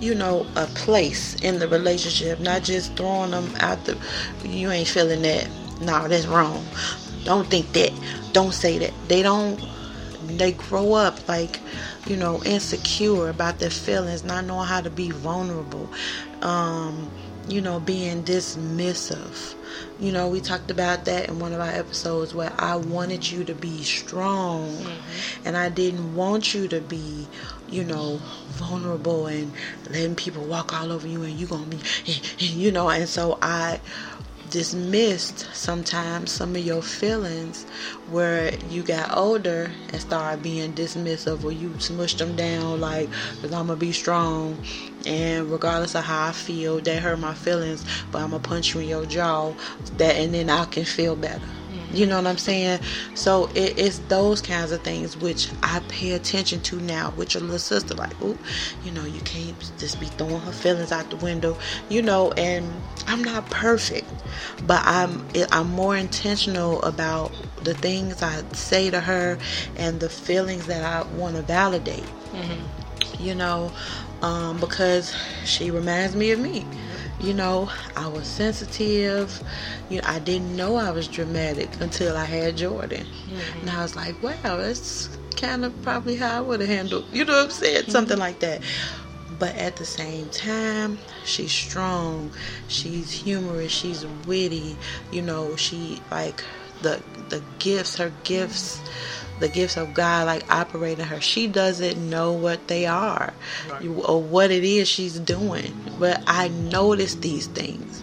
[0.00, 3.98] you know a place in the relationship not just throwing them out the
[4.44, 5.48] you ain't feeling that
[5.80, 6.64] no that's wrong
[7.24, 7.92] don't think that.
[8.32, 8.92] Don't say that.
[9.08, 9.60] They don't
[10.26, 11.60] they grow up like
[12.06, 15.88] you know insecure about their feelings not knowing how to be vulnerable
[16.42, 17.10] um
[17.48, 19.54] you know being dismissive.
[19.98, 23.44] You know we talked about that in one of our episodes where i wanted you
[23.44, 24.84] to be strong
[25.44, 27.26] and i didn't want you to be
[27.68, 29.52] you know vulnerable and
[29.90, 31.80] letting people walk all over you and you gonna be
[32.38, 33.80] you know and so i
[34.52, 37.64] dismissed sometimes some of your feelings
[38.06, 43.50] where you got older and started being dismissive or you smushed them down like because
[43.50, 44.62] i'm gonna be strong
[45.06, 48.80] and regardless of how i feel that hurt my feelings but i'm gonna punch you
[48.82, 49.54] in your jaw
[49.96, 51.48] that and then i can feel better
[51.92, 52.80] you know what I'm saying?
[53.14, 57.42] So it, it's those kinds of things which I pay attention to now with your
[57.42, 57.94] little sister.
[57.94, 58.38] Like, oh,
[58.82, 62.32] you know, you can't just be throwing her feelings out the window, you know.
[62.32, 64.10] And I'm not perfect,
[64.66, 69.38] but I'm I'm more intentional about the things I say to her
[69.76, 72.04] and the feelings that I want to validate.
[73.18, 73.70] You know,
[74.22, 76.66] um, because she reminds me of me.
[77.22, 79.42] You know, I was sensitive.
[79.88, 83.06] You know, I didn't know I was dramatic until I had Jordan.
[83.60, 87.24] And I was like, wow, that's kind of probably how I would have handled, you
[87.24, 87.82] know what I'm saying?
[87.82, 87.90] Mm-hmm.
[87.90, 88.62] Something like that.
[89.38, 92.30] But at the same time, she's strong.
[92.68, 93.72] She's humorous.
[93.72, 94.76] She's witty.
[95.10, 96.44] You know, she like
[96.82, 99.21] the the gifts, her gifts, mm-hmm.
[99.42, 101.20] The gifts of God, like operating her.
[101.20, 103.34] She doesn't know what they are
[103.68, 103.84] Right.
[103.84, 105.74] or what it is she's doing.
[105.98, 108.02] But I notice these things.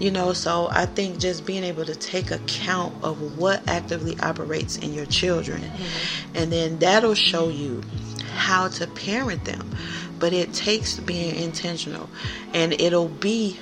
[0.00, 4.76] You know, so I think just being able to take account of what actively operates
[4.76, 6.36] in your children, mm-hmm.
[6.36, 7.82] and then that'll show you
[8.34, 9.70] how to parent them.
[10.18, 12.08] But it takes being intentional,
[12.52, 13.60] and it'll be,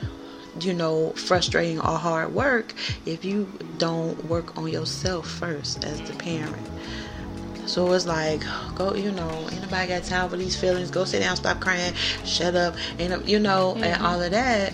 [0.64, 2.74] you know, frustrating or hard work
[3.06, 3.46] if you
[3.78, 6.68] don't work on yourself first as the parent.
[7.66, 8.42] So it's like,
[8.74, 10.90] go, you know, anybody got time for these feelings.
[10.90, 11.94] Go sit down, stop crying,
[12.24, 14.04] shut up, and uh, you know, and mm-hmm.
[14.04, 14.72] all of that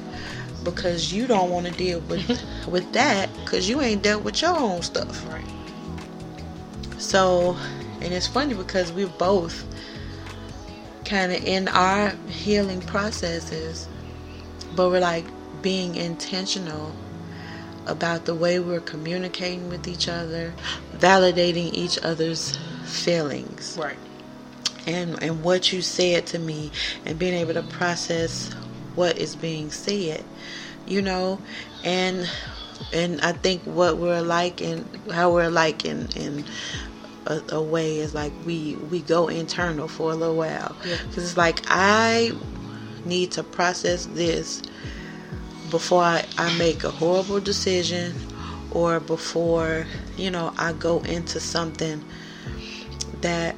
[0.64, 2.28] because you don't want to deal with
[2.68, 5.26] with that because you ain't dealt with your own stuff.
[5.28, 5.44] Right.
[6.98, 7.56] So,
[8.00, 9.64] and it's funny because we're both
[11.04, 13.88] kind of in our healing processes,
[14.74, 15.24] but we're like
[15.62, 16.94] being intentional
[17.86, 20.54] about the way we're communicating with each other,
[20.94, 23.98] validating each other's feelings Right.
[24.86, 26.72] and and what you said to me
[27.04, 28.50] and being able to process
[28.94, 30.24] what is being said
[30.86, 31.38] you know
[31.84, 32.28] and
[32.94, 36.44] and i think what we're like and how we're like in in
[37.26, 40.96] a, a way is like we we go internal for a little while Yeah.
[41.08, 42.32] because it's like i
[43.04, 44.62] need to process this
[45.70, 48.14] before I, I make a horrible decision
[48.70, 52.04] or before you know i go into something
[53.22, 53.56] that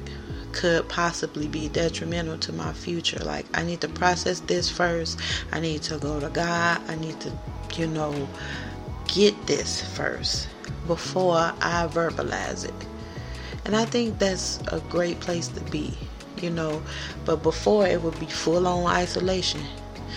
[0.51, 3.19] could possibly be detrimental to my future.
[3.23, 5.19] Like, I need to process this first.
[5.51, 6.81] I need to go to God.
[6.87, 7.31] I need to,
[7.75, 8.27] you know,
[9.07, 10.47] get this first
[10.87, 12.73] before I verbalize it.
[13.65, 15.97] And I think that's a great place to be,
[16.41, 16.81] you know.
[17.25, 19.61] But before it would be full on isolation.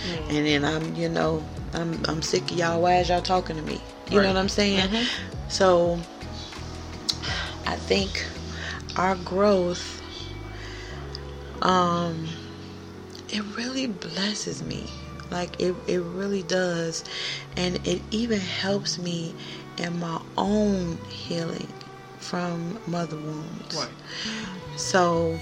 [0.08, 0.28] Mm.
[0.30, 2.80] And then I'm, you know, I'm I'm sick of y'all.
[2.80, 3.80] Why is y'all talking to me?
[4.10, 4.22] You Right.
[4.24, 4.88] know what I'm saying?
[4.88, 5.50] Mhm.
[5.50, 6.00] So
[7.66, 8.24] I think
[8.96, 10.00] our growth
[11.62, 12.26] um
[13.30, 14.88] it really blesses me
[15.30, 17.02] like it, it really does
[17.56, 19.34] and it even helps me
[19.78, 21.72] in my own healing
[22.18, 23.90] from mother wounds Right.
[24.76, 25.38] so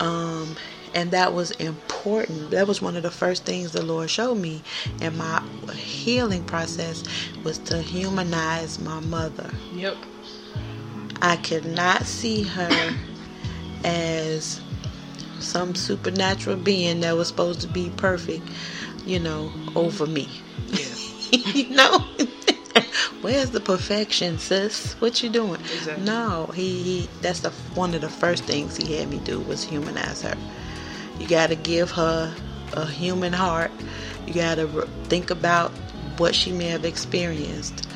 [0.00, 0.56] um
[0.98, 4.62] and that was important that was one of the first things the lord showed me
[5.00, 5.42] in my
[5.74, 7.04] healing process
[7.44, 9.96] was to humanize my mother Yep.
[11.20, 12.94] I could not see her
[13.84, 14.60] as
[15.40, 18.48] some supernatural being that was supposed to be perfect,
[19.04, 20.28] you know, over me.
[20.68, 20.86] Yeah.
[21.52, 21.98] you know?
[23.20, 24.94] Where's the perfection, sis?
[25.00, 25.60] What you doing?
[25.60, 26.04] Exactly.
[26.04, 29.64] No, he, he that's the one of the first things he had me do was
[29.64, 30.36] humanize her.
[31.18, 32.34] You got to give her
[32.72, 33.70] a human heart.
[34.26, 35.72] You got to re- think about
[36.18, 37.86] what she may have experienced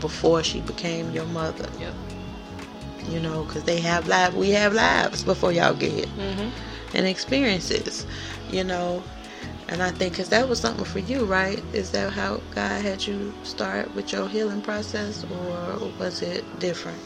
[0.00, 1.68] before she became your mother
[3.08, 4.34] you know, because they have lives.
[4.36, 6.50] We have lives before y'all get here Mhm.
[6.94, 8.06] and experiences,
[8.50, 9.02] you know.
[9.68, 11.62] And I think because that was something for you, right?
[11.72, 17.00] Is that how God had you start with your healing process, or was it different?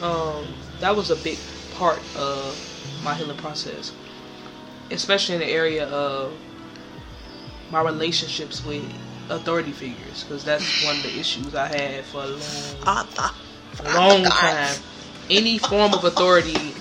[0.00, 0.44] um,
[0.80, 1.38] that was a big
[1.70, 2.54] part of
[3.02, 3.92] my healing process,
[4.90, 6.32] especially in the area of
[7.70, 8.84] my relationships with
[9.28, 12.26] authority figures, because that's one of the issues I had for a
[12.84, 13.06] long,
[13.94, 14.76] long time.
[15.28, 16.74] Any form of authority,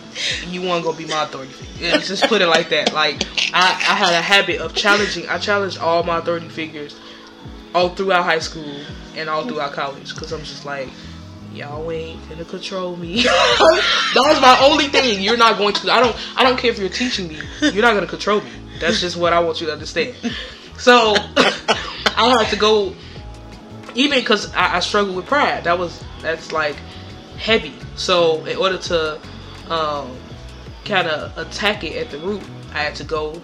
[0.47, 1.87] you want to go be my authority figure.
[1.87, 2.93] Yeah, just put it like that.
[2.93, 5.27] Like I, I had a habit of challenging.
[5.27, 6.99] I challenged all my authority figures
[7.73, 8.81] all throughout high school
[9.15, 10.89] and all throughout college, because I'm just like.
[11.55, 13.23] Y'all ain't gonna control me.
[13.23, 15.21] that was my only thing.
[15.21, 15.89] You're not going to.
[15.89, 16.15] I don't.
[16.35, 17.39] I don't care if you're teaching me.
[17.61, 18.51] You're not gonna control me.
[18.81, 20.15] That's just what I want you to understand.
[20.77, 22.93] So I had to go,
[23.93, 25.63] even because I, I struggle with pride.
[25.63, 26.75] That was that's like
[27.37, 27.73] heavy.
[27.95, 29.21] So in order to
[29.69, 30.13] um,
[30.83, 33.41] kind of attack it at the root, I had to go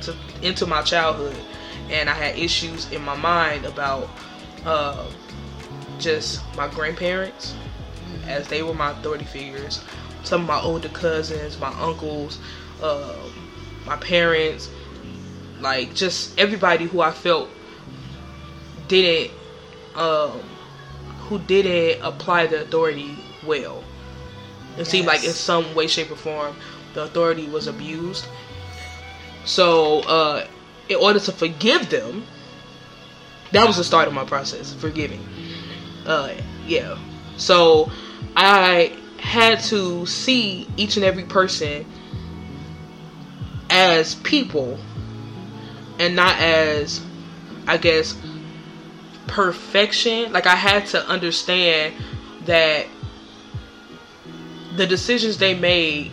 [0.00, 1.36] to into my childhood,
[1.90, 4.08] and I had issues in my mind about
[4.64, 5.06] uh,
[6.00, 7.54] just my grandparents,
[8.26, 9.82] as they were my authority figures.
[10.22, 12.38] Some of my older cousins, my uncles,
[12.82, 13.14] uh,
[13.86, 14.70] my parents,
[15.60, 17.48] like just everybody who I felt
[18.88, 19.32] didn't,
[19.94, 20.40] um,
[21.20, 23.82] who didn't apply the authority well.
[24.78, 26.56] It seemed like in some way, shape, or form,
[26.94, 28.26] the authority was abused.
[29.44, 30.46] So, uh,
[30.88, 32.24] in order to forgive them,
[33.52, 35.26] that was the start of my process, forgiving.
[36.10, 36.34] Uh,
[36.66, 36.98] yeah.
[37.36, 37.90] So,
[38.36, 41.86] I had to see each and every person
[43.70, 44.78] as people
[46.00, 47.00] and not as,
[47.68, 48.16] I guess,
[49.28, 50.32] perfection.
[50.32, 51.94] Like, I had to understand
[52.46, 52.86] that
[54.76, 56.10] the decisions they made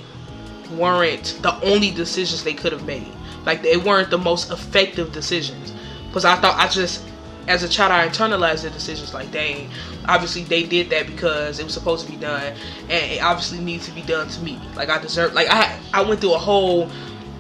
[0.72, 3.12] weren't the only decisions they could have made.
[3.46, 5.74] Like they weren't the most effective decisions.
[6.08, 7.04] Because I thought I just
[7.48, 9.70] as a child I internalized the decisions like dang,
[10.08, 12.56] obviously they did that because it was supposed to be done
[12.90, 14.60] and it obviously needs to be done to me.
[14.76, 16.90] Like I deserve like I I went through a whole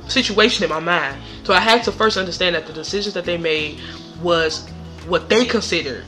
[0.08, 1.22] situation in my mind.
[1.44, 3.80] So I had to first understand that the decisions that they made
[4.22, 4.68] was
[5.08, 6.06] what they considered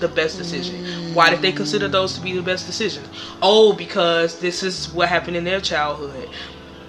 [0.00, 1.14] the best decision.
[1.14, 3.08] Why did they consider those to be the best decisions?
[3.42, 6.28] Oh, because this is what happened in their childhood,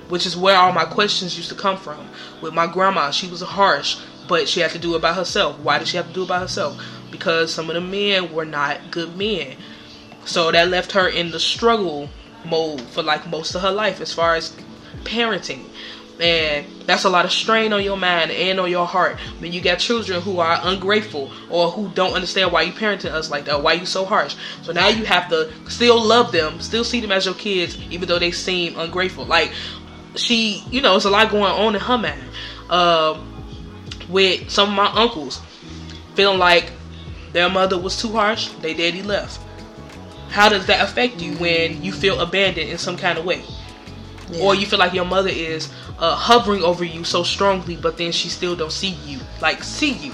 [0.09, 2.07] which is where all my questions used to come from.
[2.41, 3.99] With my grandma, she was harsh,
[4.31, 5.59] but she had to do it by herself.
[5.59, 6.81] Why did she have to do it by herself?
[7.11, 9.57] Because some of the men were not good men.
[10.23, 12.07] So that left her in the struggle
[12.45, 14.55] mode for like most of her life as far as
[15.03, 15.65] parenting
[16.21, 19.59] and that's a lot of strain on your mind and on your heart when you
[19.59, 23.61] got children who are ungrateful or who don't understand why you parenting us like that
[23.61, 27.11] why you so harsh so now you have to still love them still see them
[27.11, 29.51] as your kids even though they seem ungrateful like
[30.15, 32.21] she you know it's a lot going on in her mind
[32.69, 33.19] uh,
[34.11, 35.41] with some of my uncles
[36.15, 36.71] feeling like
[37.33, 39.39] their mother was too harsh their daddy left
[40.29, 43.43] how does that affect you when you feel abandoned in some kind of way
[44.31, 44.43] yeah.
[44.43, 48.11] or you feel like your mother is uh, hovering over you so strongly, but then
[48.11, 50.13] she still don't see you, like see you.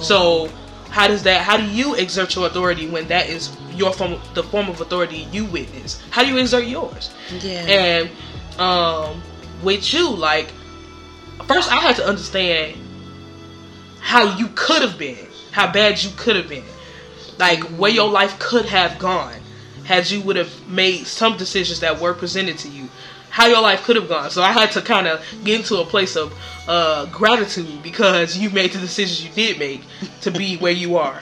[0.00, 0.50] So
[0.90, 1.42] how does that?
[1.42, 5.28] How do you exert your authority when that is your form, the form of authority
[5.32, 6.02] you witness?
[6.10, 7.14] How do you exert yours?
[7.40, 7.60] Yeah.
[7.66, 8.10] And
[8.60, 9.22] um,
[9.62, 10.48] with you, like
[11.46, 12.76] first I had to understand
[14.04, 16.64] how you could have been, how bad you could have been,
[17.38, 19.40] like where your life could have gone
[19.84, 22.88] had you would have made some decisions that were presented to you
[23.34, 24.30] how your life could have gone.
[24.30, 26.32] So I had to kind of get into a place of
[26.68, 29.82] uh, gratitude because you made the decisions you did make
[30.20, 31.20] to be where you are.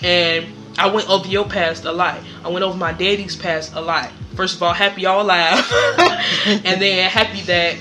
[0.00, 0.46] And
[0.78, 2.20] I went over your past a lot.
[2.44, 4.12] I went over my daddy's past a lot.
[4.36, 5.68] First of all, happy y'all alive,
[6.46, 7.76] and then happy that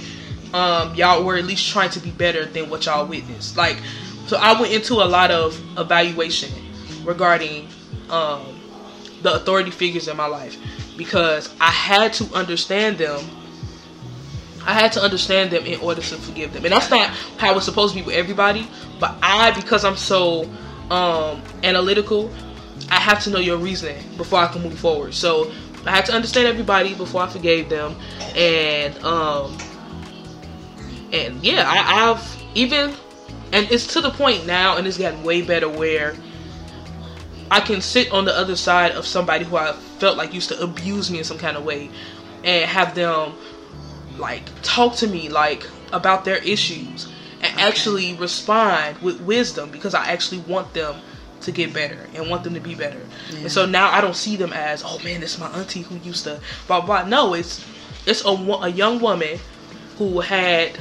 [0.55, 3.57] um, y'all were at least trying to be better than what y'all witnessed.
[3.57, 3.77] Like,
[4.27, 6.51] so I went into a lot of evaluation
[7.03, 7.67] regarding
[8.09, 8.59] um,
[9.21, 10.57] the authority figures in my life
[10.97, 13.21] because I had to understand them
[14.67, 16.65] I had to understand them in order to forgive them.
[16.65, 18.67] And that's not how it's supposed to be with everybody.
[18.99, 20.43] But I, because I'm so
[20.91, 22.29] um, analytical,
[22.91, 25.13] I have to know your reasoning before I can move forward.
[25.13, 25.51] So
[25.85, 27.95] I had to understand everybody before I forgave them.
[28.35, 29.57] And um,
[31.13, 32.93] and yeah, I, I've even
[33.51, 36.15] and it's to the point now, and it's gotten way better where
[37.49, 40.61] I can sit on the other side of somebody who I felt like used to
[40.61, 41.89] abuse me in some kind of way,
[42.43, 43.33] and have them
[44.17, 47.07] like talk to me like about their issues
[47.41, 47.61] and okay.
[47.61, 50.95] actually respond with wisdom because I actually want them
[51.41, 52.99] to get better and want them to be better.
[53.31, 53.39] Yeah.
[53.41, 56.23] And so now I don't see them as, oh man, it's my auntie who used
[56.23, 57.05] to blah blah.
[57.05, 57.65] No, it's
[58.05, 59.39] it's a, a young woman
[59.97, 60.77] who had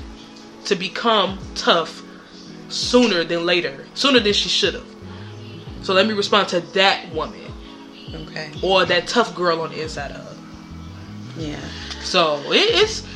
[0.65, 2.03] to become tough
[2.69, 4.87] sooner than later, sooner than she should have.
[5.83, 7.41] So let me respond to that woman.
[8.13, 8.51] Okay.
[8.63, 10.37] Or that tough girl on the inside of her.
[11.39, 11.61] Yeah.
[12.03, 13.07] So it, it's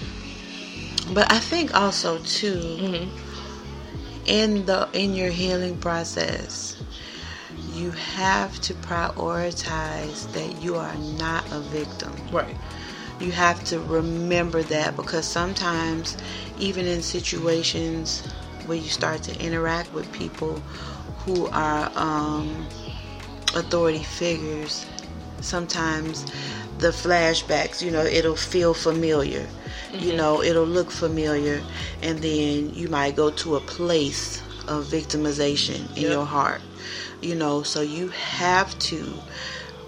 [1.13, 4.27] but I think also too mm-hmm.
[4.27, 6.81] in the in your healing process,
[7.73, 12.13] you have to prioritize that you are not a victim.
[12.31, 12.57] Right.
[13.19, 16.17] You have to remember that because sometimes
[16.59, 18.27] even in situations
[18.71, 20.55] where you start to interact with people
[21.27, 22.67] who are um,
[23.55, 24.87] authority figures,
[25.41, 26.25] sometimes
[26.79, 29.47] the flashbacks, you know, it'll feel familiar
[29.93, 30.05] Mm-hmm.
[30.05, 31.61] You know, it'll look familiar,
[32.01, 36.13] and then you might go to a place of victimization in yep.
[36.13, 36.61] your heart.
[37.21, 39.13] You know, so you have to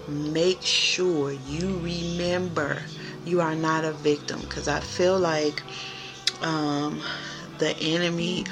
[0.07, 2.81] make sure you remember
[3.23, 5.63] you are not a victim because I feel like
[6.41, 7.01] um,
[7.59, 8.45] the enemy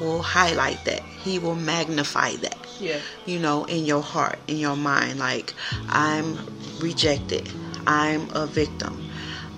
[0.00, 1.02] will highlight that.
[1.02, 2.56] He will magnify that.
[2.80, 3.00] Yeah.
[3.26, 5.18] You know, in your heart, in your mind.
[5.18, 5.54] Like,
[5.88, 6.38] I'm
[6.80, 7.48] rejected.
[7.86, 9.10] I'm a victim.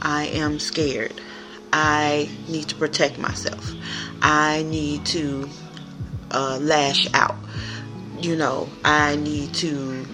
[0.02, 1.20] I am scared.
[1.72, 3.72] I need to protect myself.
[4.22, 5.48] I need to
[6.30, 7.36] uh, lash out.
[8.20, 10.06] You know, I need to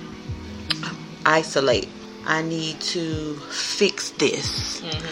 [1.24, 1.88] isolate.
[2.24, 4.80] I need to fix this.
[4.80, 5.06] Mm-hmm.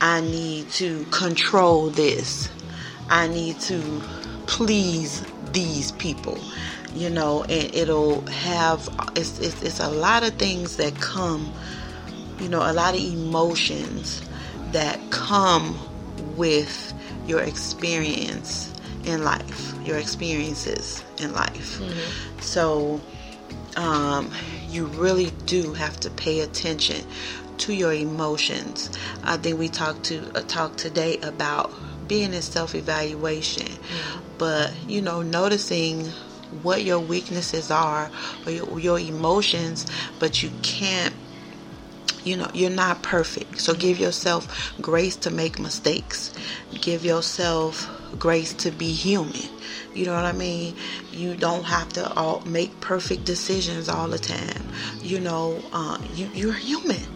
[0.00, 2.48] I need to control this.
[3.08, 4.02] I need to
[4.46, 6.38] please these people.
[6.94, 11.52] You know, and it'll have it's, it's, it's a lot of things that come.
[12.38, 14.22] You know, a lot of emotions
[14.72, 15.78] that come
[16.36, 16.92] with
[17.26, 18.72] your experience
[19.04, 21.78] in life, your experiences in life.
[21.78, 22.40] Mm-hmm.
[22.40, 23.00] So,
[23.76, 24.30] um,
[24.68, 27.04] you really do have to pay attention
[27.58, 28.90] to your emotions.
[29.22, 31.72] I think we talked to uh, talked today about
[32.08, 34.33] being in self-evaluation, mm-hmm.
[34.44, 36.04] But you know, noticing
[36.50, 38.10] what your weaknesses are
[38.44, 39.86] or your, your emotions,
[40.18, 41.14] but you can't
[42.24, 43.58] you know you're not perfect.
[43.58, 46.30] So give yourself grace to make mistakes.
[46.74, 49.48] Give yourself grace to be human.
[49.94, 50.74] You know what i mean?
[51.10, 54.62] You don't have to all make perfect decisions all the time.
[55.00, 57.13] You know uh, you, you're human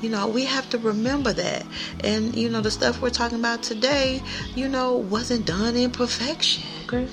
[0.00, 1.66] you know, we have to remember that.
[2.04, 4.22] And, you know, the stuff we're talking about today,
[4.54, 6.64] you know, wasn't done in perfection.
[6.84, 7.08] Okay.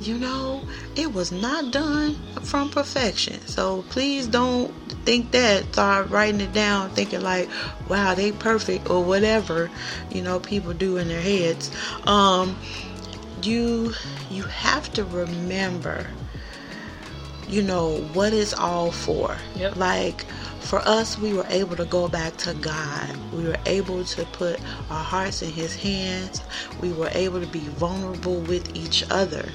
[0.00, 0.62] You know,
[0.94, 3.40] it was not done from perfection.
[3.46, 4.72] So please don't
[5.04, 5.72] think that.
[5.72, 7.48] Start writing it down, thinking like,
[7.88, 9.70] wow, they perfect or whatever,
[10.10, 11.70] you know, people do in their heads.
[12.06, 12.56] Um,
[13.42, 13.92] you
[14.30, 16.06] you have to remember
[17.48, 19.76] you know what it's all for yep.
[19.76, 20.24] like
[20.68, 23.16] for us, we were able to go back to God.
[23.32, 24.60] We were able to put
[24.90, 26.42] our hearts in His hands.
[26.82, 29.48] We were able to be vulnerable with each other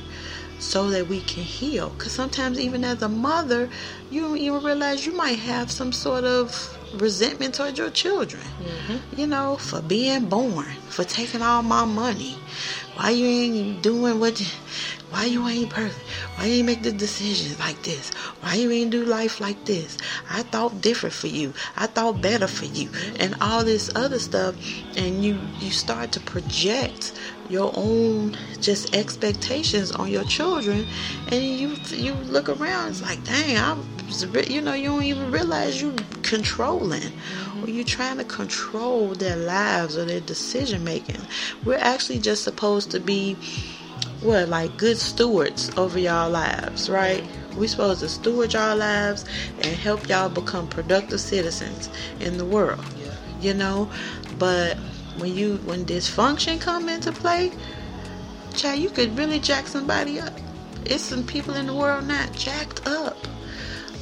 [0.57, 1.89] so that we can heal.
[1.89, 3.69] Because sometimes, even as a mother,
[4.09, 8.41] you don't even realize you might have some sort of resentment towards your children.
[8.63, 9.19] Mm-hmm.
[9.19, 12.37] You know, for being born, for taking all my money.
[12.95, 14.47] Why you ain't doing what you,
[15.13, 16.09] why you ain't perfect?
[16.35, 18.09] Why you ain't make the decisions like this?
[18.41, 19.95] Why you ain't do life like this?
[20.27, 21.53] I thought different for you.
[21.77, 22.89] I thought better for you.
[23.19, 24.55] And all this other stuff
[24.97, 27.13] and you you start to project
[27.47, 30.87] your own just expectations on your children
[31.27, 33.85] and you you look around it's like dang i'm
[34.47, 37.11] you know you don't even realize you controlling
[37.61, 41.19] or you trying to control their lives or their decision making
[41.65, 43.35] we're actually just supposed to be
[44.23, 47.23] what like good stewards over y'all lives, right?
[47.57, 49.25] We supposed to steward y'all lives
[49.57, 52.83] and help y'all become productive citizens in the world.
[52.97, 53.11] Yeah.
[53.39, 53.91] You know,
[54.39, 54.77] but
[55.17, 57.51] when you when dysfunction come into play,
[58.55, 60.33] child, you could really jack somebody up.
[60.85, 63.17] It's some people in the world not jacked up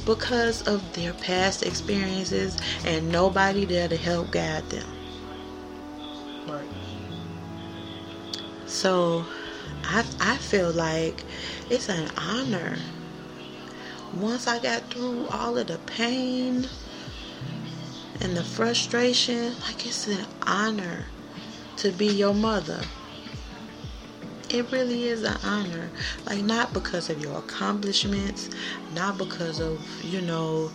[0.04, 4.86] because of their past experiences and nobody there to help guide them.
[6.46, 6.68] Right.
[8.66, 9.24] So
[9.84, 11.24] I, I feel like
[11.68, 12.78] it's an honor.
[14.12, 16.68] Once I got through all of the pain
[18.20, 21.06] and the frustration, like it's an honor
[21.76, 22.80] to be your mother.
[24.50, 25.92] It really is an honor.
[26.26, 28.50] Like, not because of your accomplishments,
[28.92, 30.72] not because of, you know,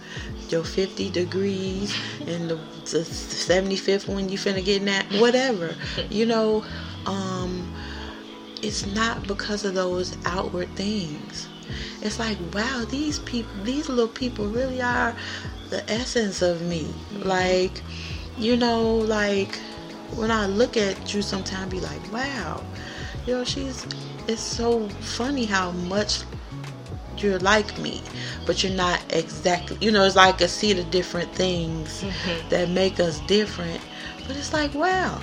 [0.49, 1.95] your 50 degrees
[2.25, 5.77] and the, the 75th one you finna get that, whatever.
[6.09, 6.65] You know,
[7.05, 7.71] um,
[8.63, 11.47] it's not because of those outward things.
[12.01, 15.15] It's like, wow, these people, these little people really are
[15.69, 16.87] the essence of me.
[17.11, 17.81] Like,
[18.37, 19.59] you know, like
[20.15, 22.63] when I look at you sometimes be like, wow,
[23.25, 23.85] you know, she's,
[24.27, 26.21] it's so funny how much
[27.17, 28.01] you're like me,
[28.45, 32.49] but you're not exactly, you know, it's like a seed of different things mm-hmm.
[32.49, 33.81] that make us different.
[34.27, 35.21] But it's like, wow,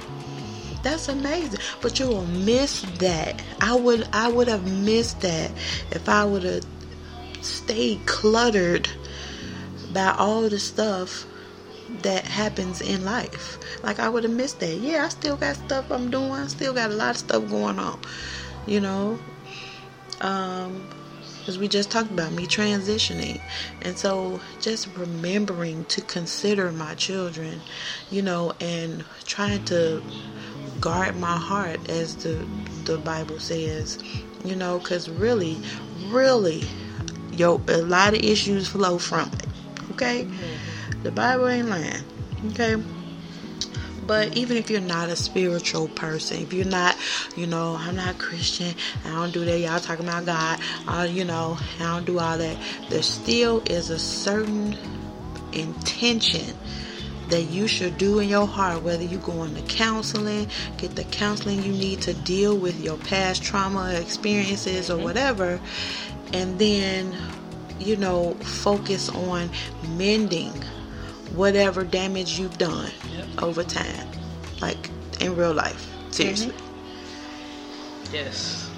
[0.84, 1.60] that's amazing.
[1.80, 3.42] But you will miss that.
[3.60, 5.50] I would I would have missed that
[5.90, 6.64] if I would have
[7.40, 8.88] stayed cluttered
[9.92, 11.26] by all the stuff
[12.02, 13.58] that happens in life.
[13.82, 14.76] Like I would have missed that.
[14.76, 16.30] Yeah, I still got stuff I'm doing.
[16.32, 18.00] I still got a lot of stuff going on.
[18.66, 19.18] You know.
[20.20, 20.88] Um
[21.46, 23.38] as we just talked about me transitioning
[23.82, 27.60] and so just remembering to consider my children
[28.10, 30.02] you know and trying to
[30.84, 32.46] guard my heart, as the
[32.84, 33.98] the Bible says.
[34.44, 35.56] You know, because really,
[36.08, 36.64] really,
[37.32, 39.46] yo, a lot of issues flow from it.
[39.92, 40.28] Okay,
[41.02, 42.04] the Bible ain't lying.
[42.50, 42.76] Okay.
[44.06, 46.94] But even if you're not a spiritual person, if you're not,
[47.36, 48.74] you know, I'm not Christian,
[49.06, 49.58] I don't do that.
[49.58, 52.58] Y'all talking about God, I, you know, I don't do all that.
[52.90, 54.76] There still is a certain
[55.54, 56.54] intention
[57.28, 61.62] that you should do in your heart, whether you go into counseling, get the counseling
[61.62, 65.04] you need to deal with your past trauma experiences or mm-hmm.
[65.04, 65.60] whatever,
[66.32, 67.14] and then,
[67.78, 69.50] you know, focus on
[69.96, 70.52] mending
[71.34, 73.42] whatever damage you've done yep.
[73.42, 74.08] over time,
[74.60, 75.90] like in real life.
[76.10, 76.52] Seriously.
[76.52, 78.14] Mm-hmm.
[78.14, 78.70] Yes.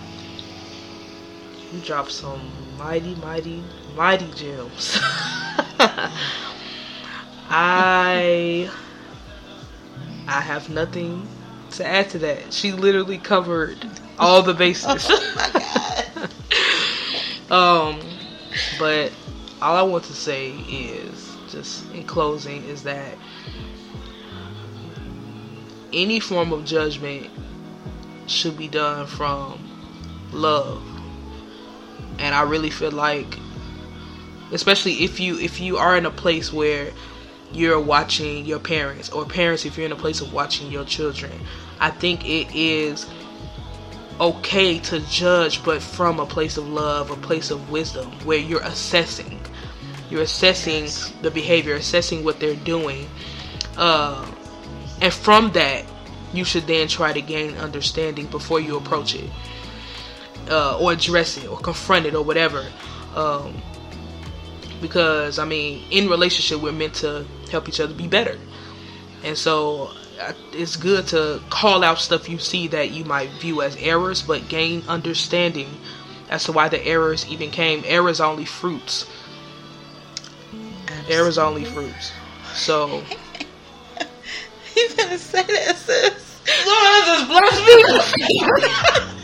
[1.73, 2.41] You dropped some
[2.79, 3.63] mighty, mighty,
[3.97, 4.99] mighty gems.
[7.59, 8.71] I
[10.29, 11.27] I have nothing
[11.71, 12.53] to add to that.
[12.53, 13.79] She literally covered
[14.19, 15.07] all the bases.
[15.09, 16.29] oh my
[17.49, 17.95] god.
[17.95, 18.01] um,
[18.79, 19.11] but
[19.63, 23.17] all I want to say is just in closing is that
[25.95, 27.31] any form of judgment
[28.27, 29.67] should be done from
[30.31, 30.83] love.
[32.19, 33.39] And I really feel like
[34.53, 36.93] especially if you if you are in a place where
[37.53, 41.33] you're watching your parents or parents if you're in a place of watching your children,
[41.81, 43.07] I think it is
[44.21, 48.63] okay to judge but from a place of love, a place of wisdom where you're
[48.63, 49.41] assessing.
[50.11, 51.13] You're assessing yes.
[51.23, 53.09] the behavior, assessing what they're doing.
[53.77, 54.31] Uh,
[55.03, 55.85] and from that,
[56.33, 59.31] you should then try to gain understanding before you approach it.
[60.49, 62.65] Uh, or address it or confront it or whatever.
[63.17, 63.61] Um,
[64.81, 68.39] because I mean, in relationship, we're meant to help each other be better,
[69.25, 69.91] and so
[70.53, 74.49] it's good to call out stuff you see that you might view as errors, but
[74.49, 75.69] gain understanding
[76.31, 77.83] as to why the errors even came.
[77.87, 79.07] Errors only fruits.
[80.53, 81.15] Absolutely.
[81.15, 82.13] Errors only fruits.
[82.55, 83.03] So.
[84.77, 86.41] you gonna say that, sis?
[86.67, 89.13] Lord, just bless me.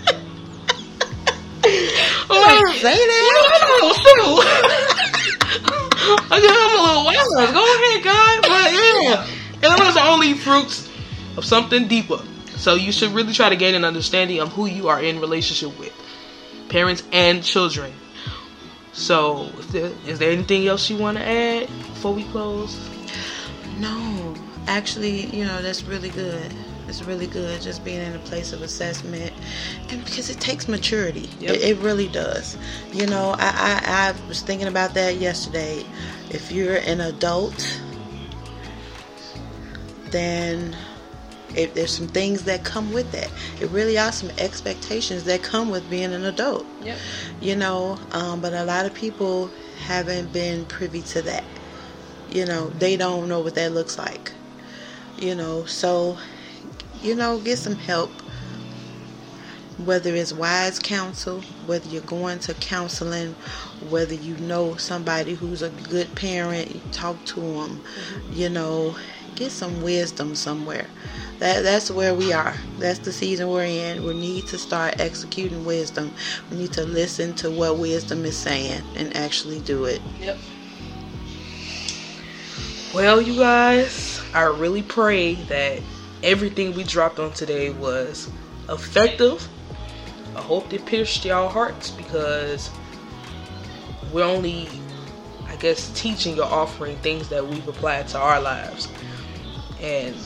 [2.29, 3.42] Like, say that.
[7.33, 8.41] Go ahead, guys.
[8.43, 9.27] But yeah,
[9.63, 10.89] and those are only fruits
[11.37, 12.21] of something deeper.
[12.57, 15.79] So you should really try to gain an understanding of who you are in relationship
[15.79, 15.93] with,
[16.69, 17.93] parents and children.
[18.93, 19.51] So,
[20.07, 22.79] is there anything else you want to add before we close?
[23.79, 24.35] No,
[24.67, 26.53] actually, you know that's really good.
[26.93, 29.33] It's really good just being in a place of assessment,
[29.89, 31.55] and because it takes maturity, yep.
[31.55, 32.59] it, it, really does.
[32.93, 35.87] You know, I, I I was thinking about that yesterday.
[36.29, 37.81] If you're an adult,
[40.11, 40.77] then
[41.55, 43.31] if there's some things that come with that.
[43.59, 46.67] It really are some expectations that come with being an adult.
[46.83, 46.99] Yep.
[47.41, 51.45] You know, um, but a lot of people haven't been privy to that.
[52.31, 54.33] You know, they don't know what that looks like.
[55.19, 56.19] You know, so
[57.03, 58.11] you know, get some help.
[59.79, 63.35] Whether it's wise counsel, whether you're going to counseling,
[63.89, 67.83] whether you know somebody who's a good parent, talk to them,
[68.31, 68.95] you know,
[69.35, 70.87] get some wisdom somewhere.
[71.39, 72.55] That that's where we are.
[72.79, 74.05] That's the season we're in.
[74.05, 76.15] We need to start executing wisdom.
[76.51, 80.01] We need to listen to what wisdom is saying and actually do it.
[80.21, 80.39] Yep.
[82.95, 85.81] Well, you guys, I really pray that
[86.23, 88.31] everything we dropped on today was
[88.69, 89.47] effective.
[90.37, 92.71] I hope it pierced y'all hearts because
[94.13, 94.69] we're only,
[95.47, 98.89] I guess, teaching or offering things that we've applied to our lives.
[99.81, 100.17] And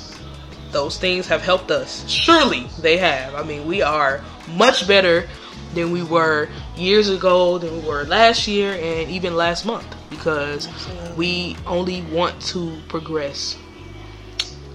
[0.71, 2.09] those things have helped us.
[2.09, 3.35] Surely they have.
[3.35, 5.29] I mean, we are much better
[5.75, 10.69] than we were years ago, than we were last year, and even last month because
[10.69, 11.17] Absolutely.
[11.17, 13.57] we only want to progress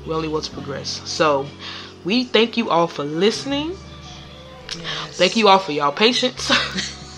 [0.05, 1.01] we only want to progress.
[1.09, 1.45] So
[2.03, 3.75] we thank you all for listening.
[4.77, 5.17] Yes.
[5.17, 6.51] Thank you all for y'all patience.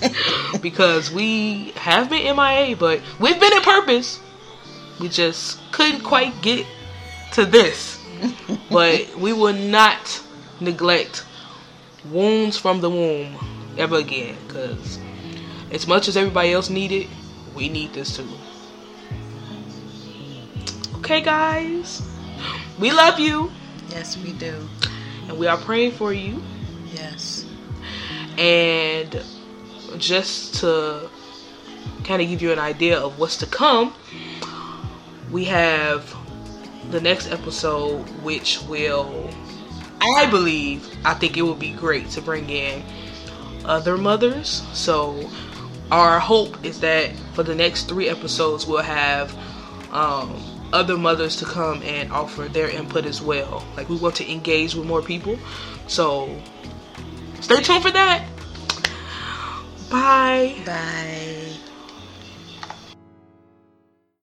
[0.62, 4.20] because we have been MIA, but we've been in purpose.
[5.00, 6.66] We just couldn't quite get
[7.34, 8.00] to this.
[8.70, 10.22] but we will not
[10.60, 11.26] neglect
[12.10, 13.36] wounds from the womb
[13.78, 14.36] ever again.
[14.48, 15.00] Because
[15.72, 17.08] as much as everybody else need it,
[17.56, 18.28] we need this too.
[20.98, 22.13] Okay, guys.
[22.80, 23.52] We love you.
[23.90, 24.68] Yes, we do.
[25.28, 26.42] And we are praying for you.
[26.94, 27.46] Yes.
[28.38, 29.22] And
[29.98, 31.10] just to
[32.04, 33.94] kind of give you an idea of what's to come,
[35.32, 36.16] we have
[36.92, 39.30] the next episode, which will,
[40.02, 42.84] I believe, I think it would be great to bring in
[43.66, 44.64] other mothers.
[44.74, 45.30] So,
[45.92, 49.36] our hope is that for the next three episodes, we'll have
[49.92, 50.36] um,
[50.74, 53.64] other mothers to come and offer their input as well.
[53.78, 55.38] Like we want to engage with more people.
[55.88, 56.42] So
[57.40, 58.28] stay tuned for that.
[59.90, 60.56] Bye.
[60.66, 61.53] Bye.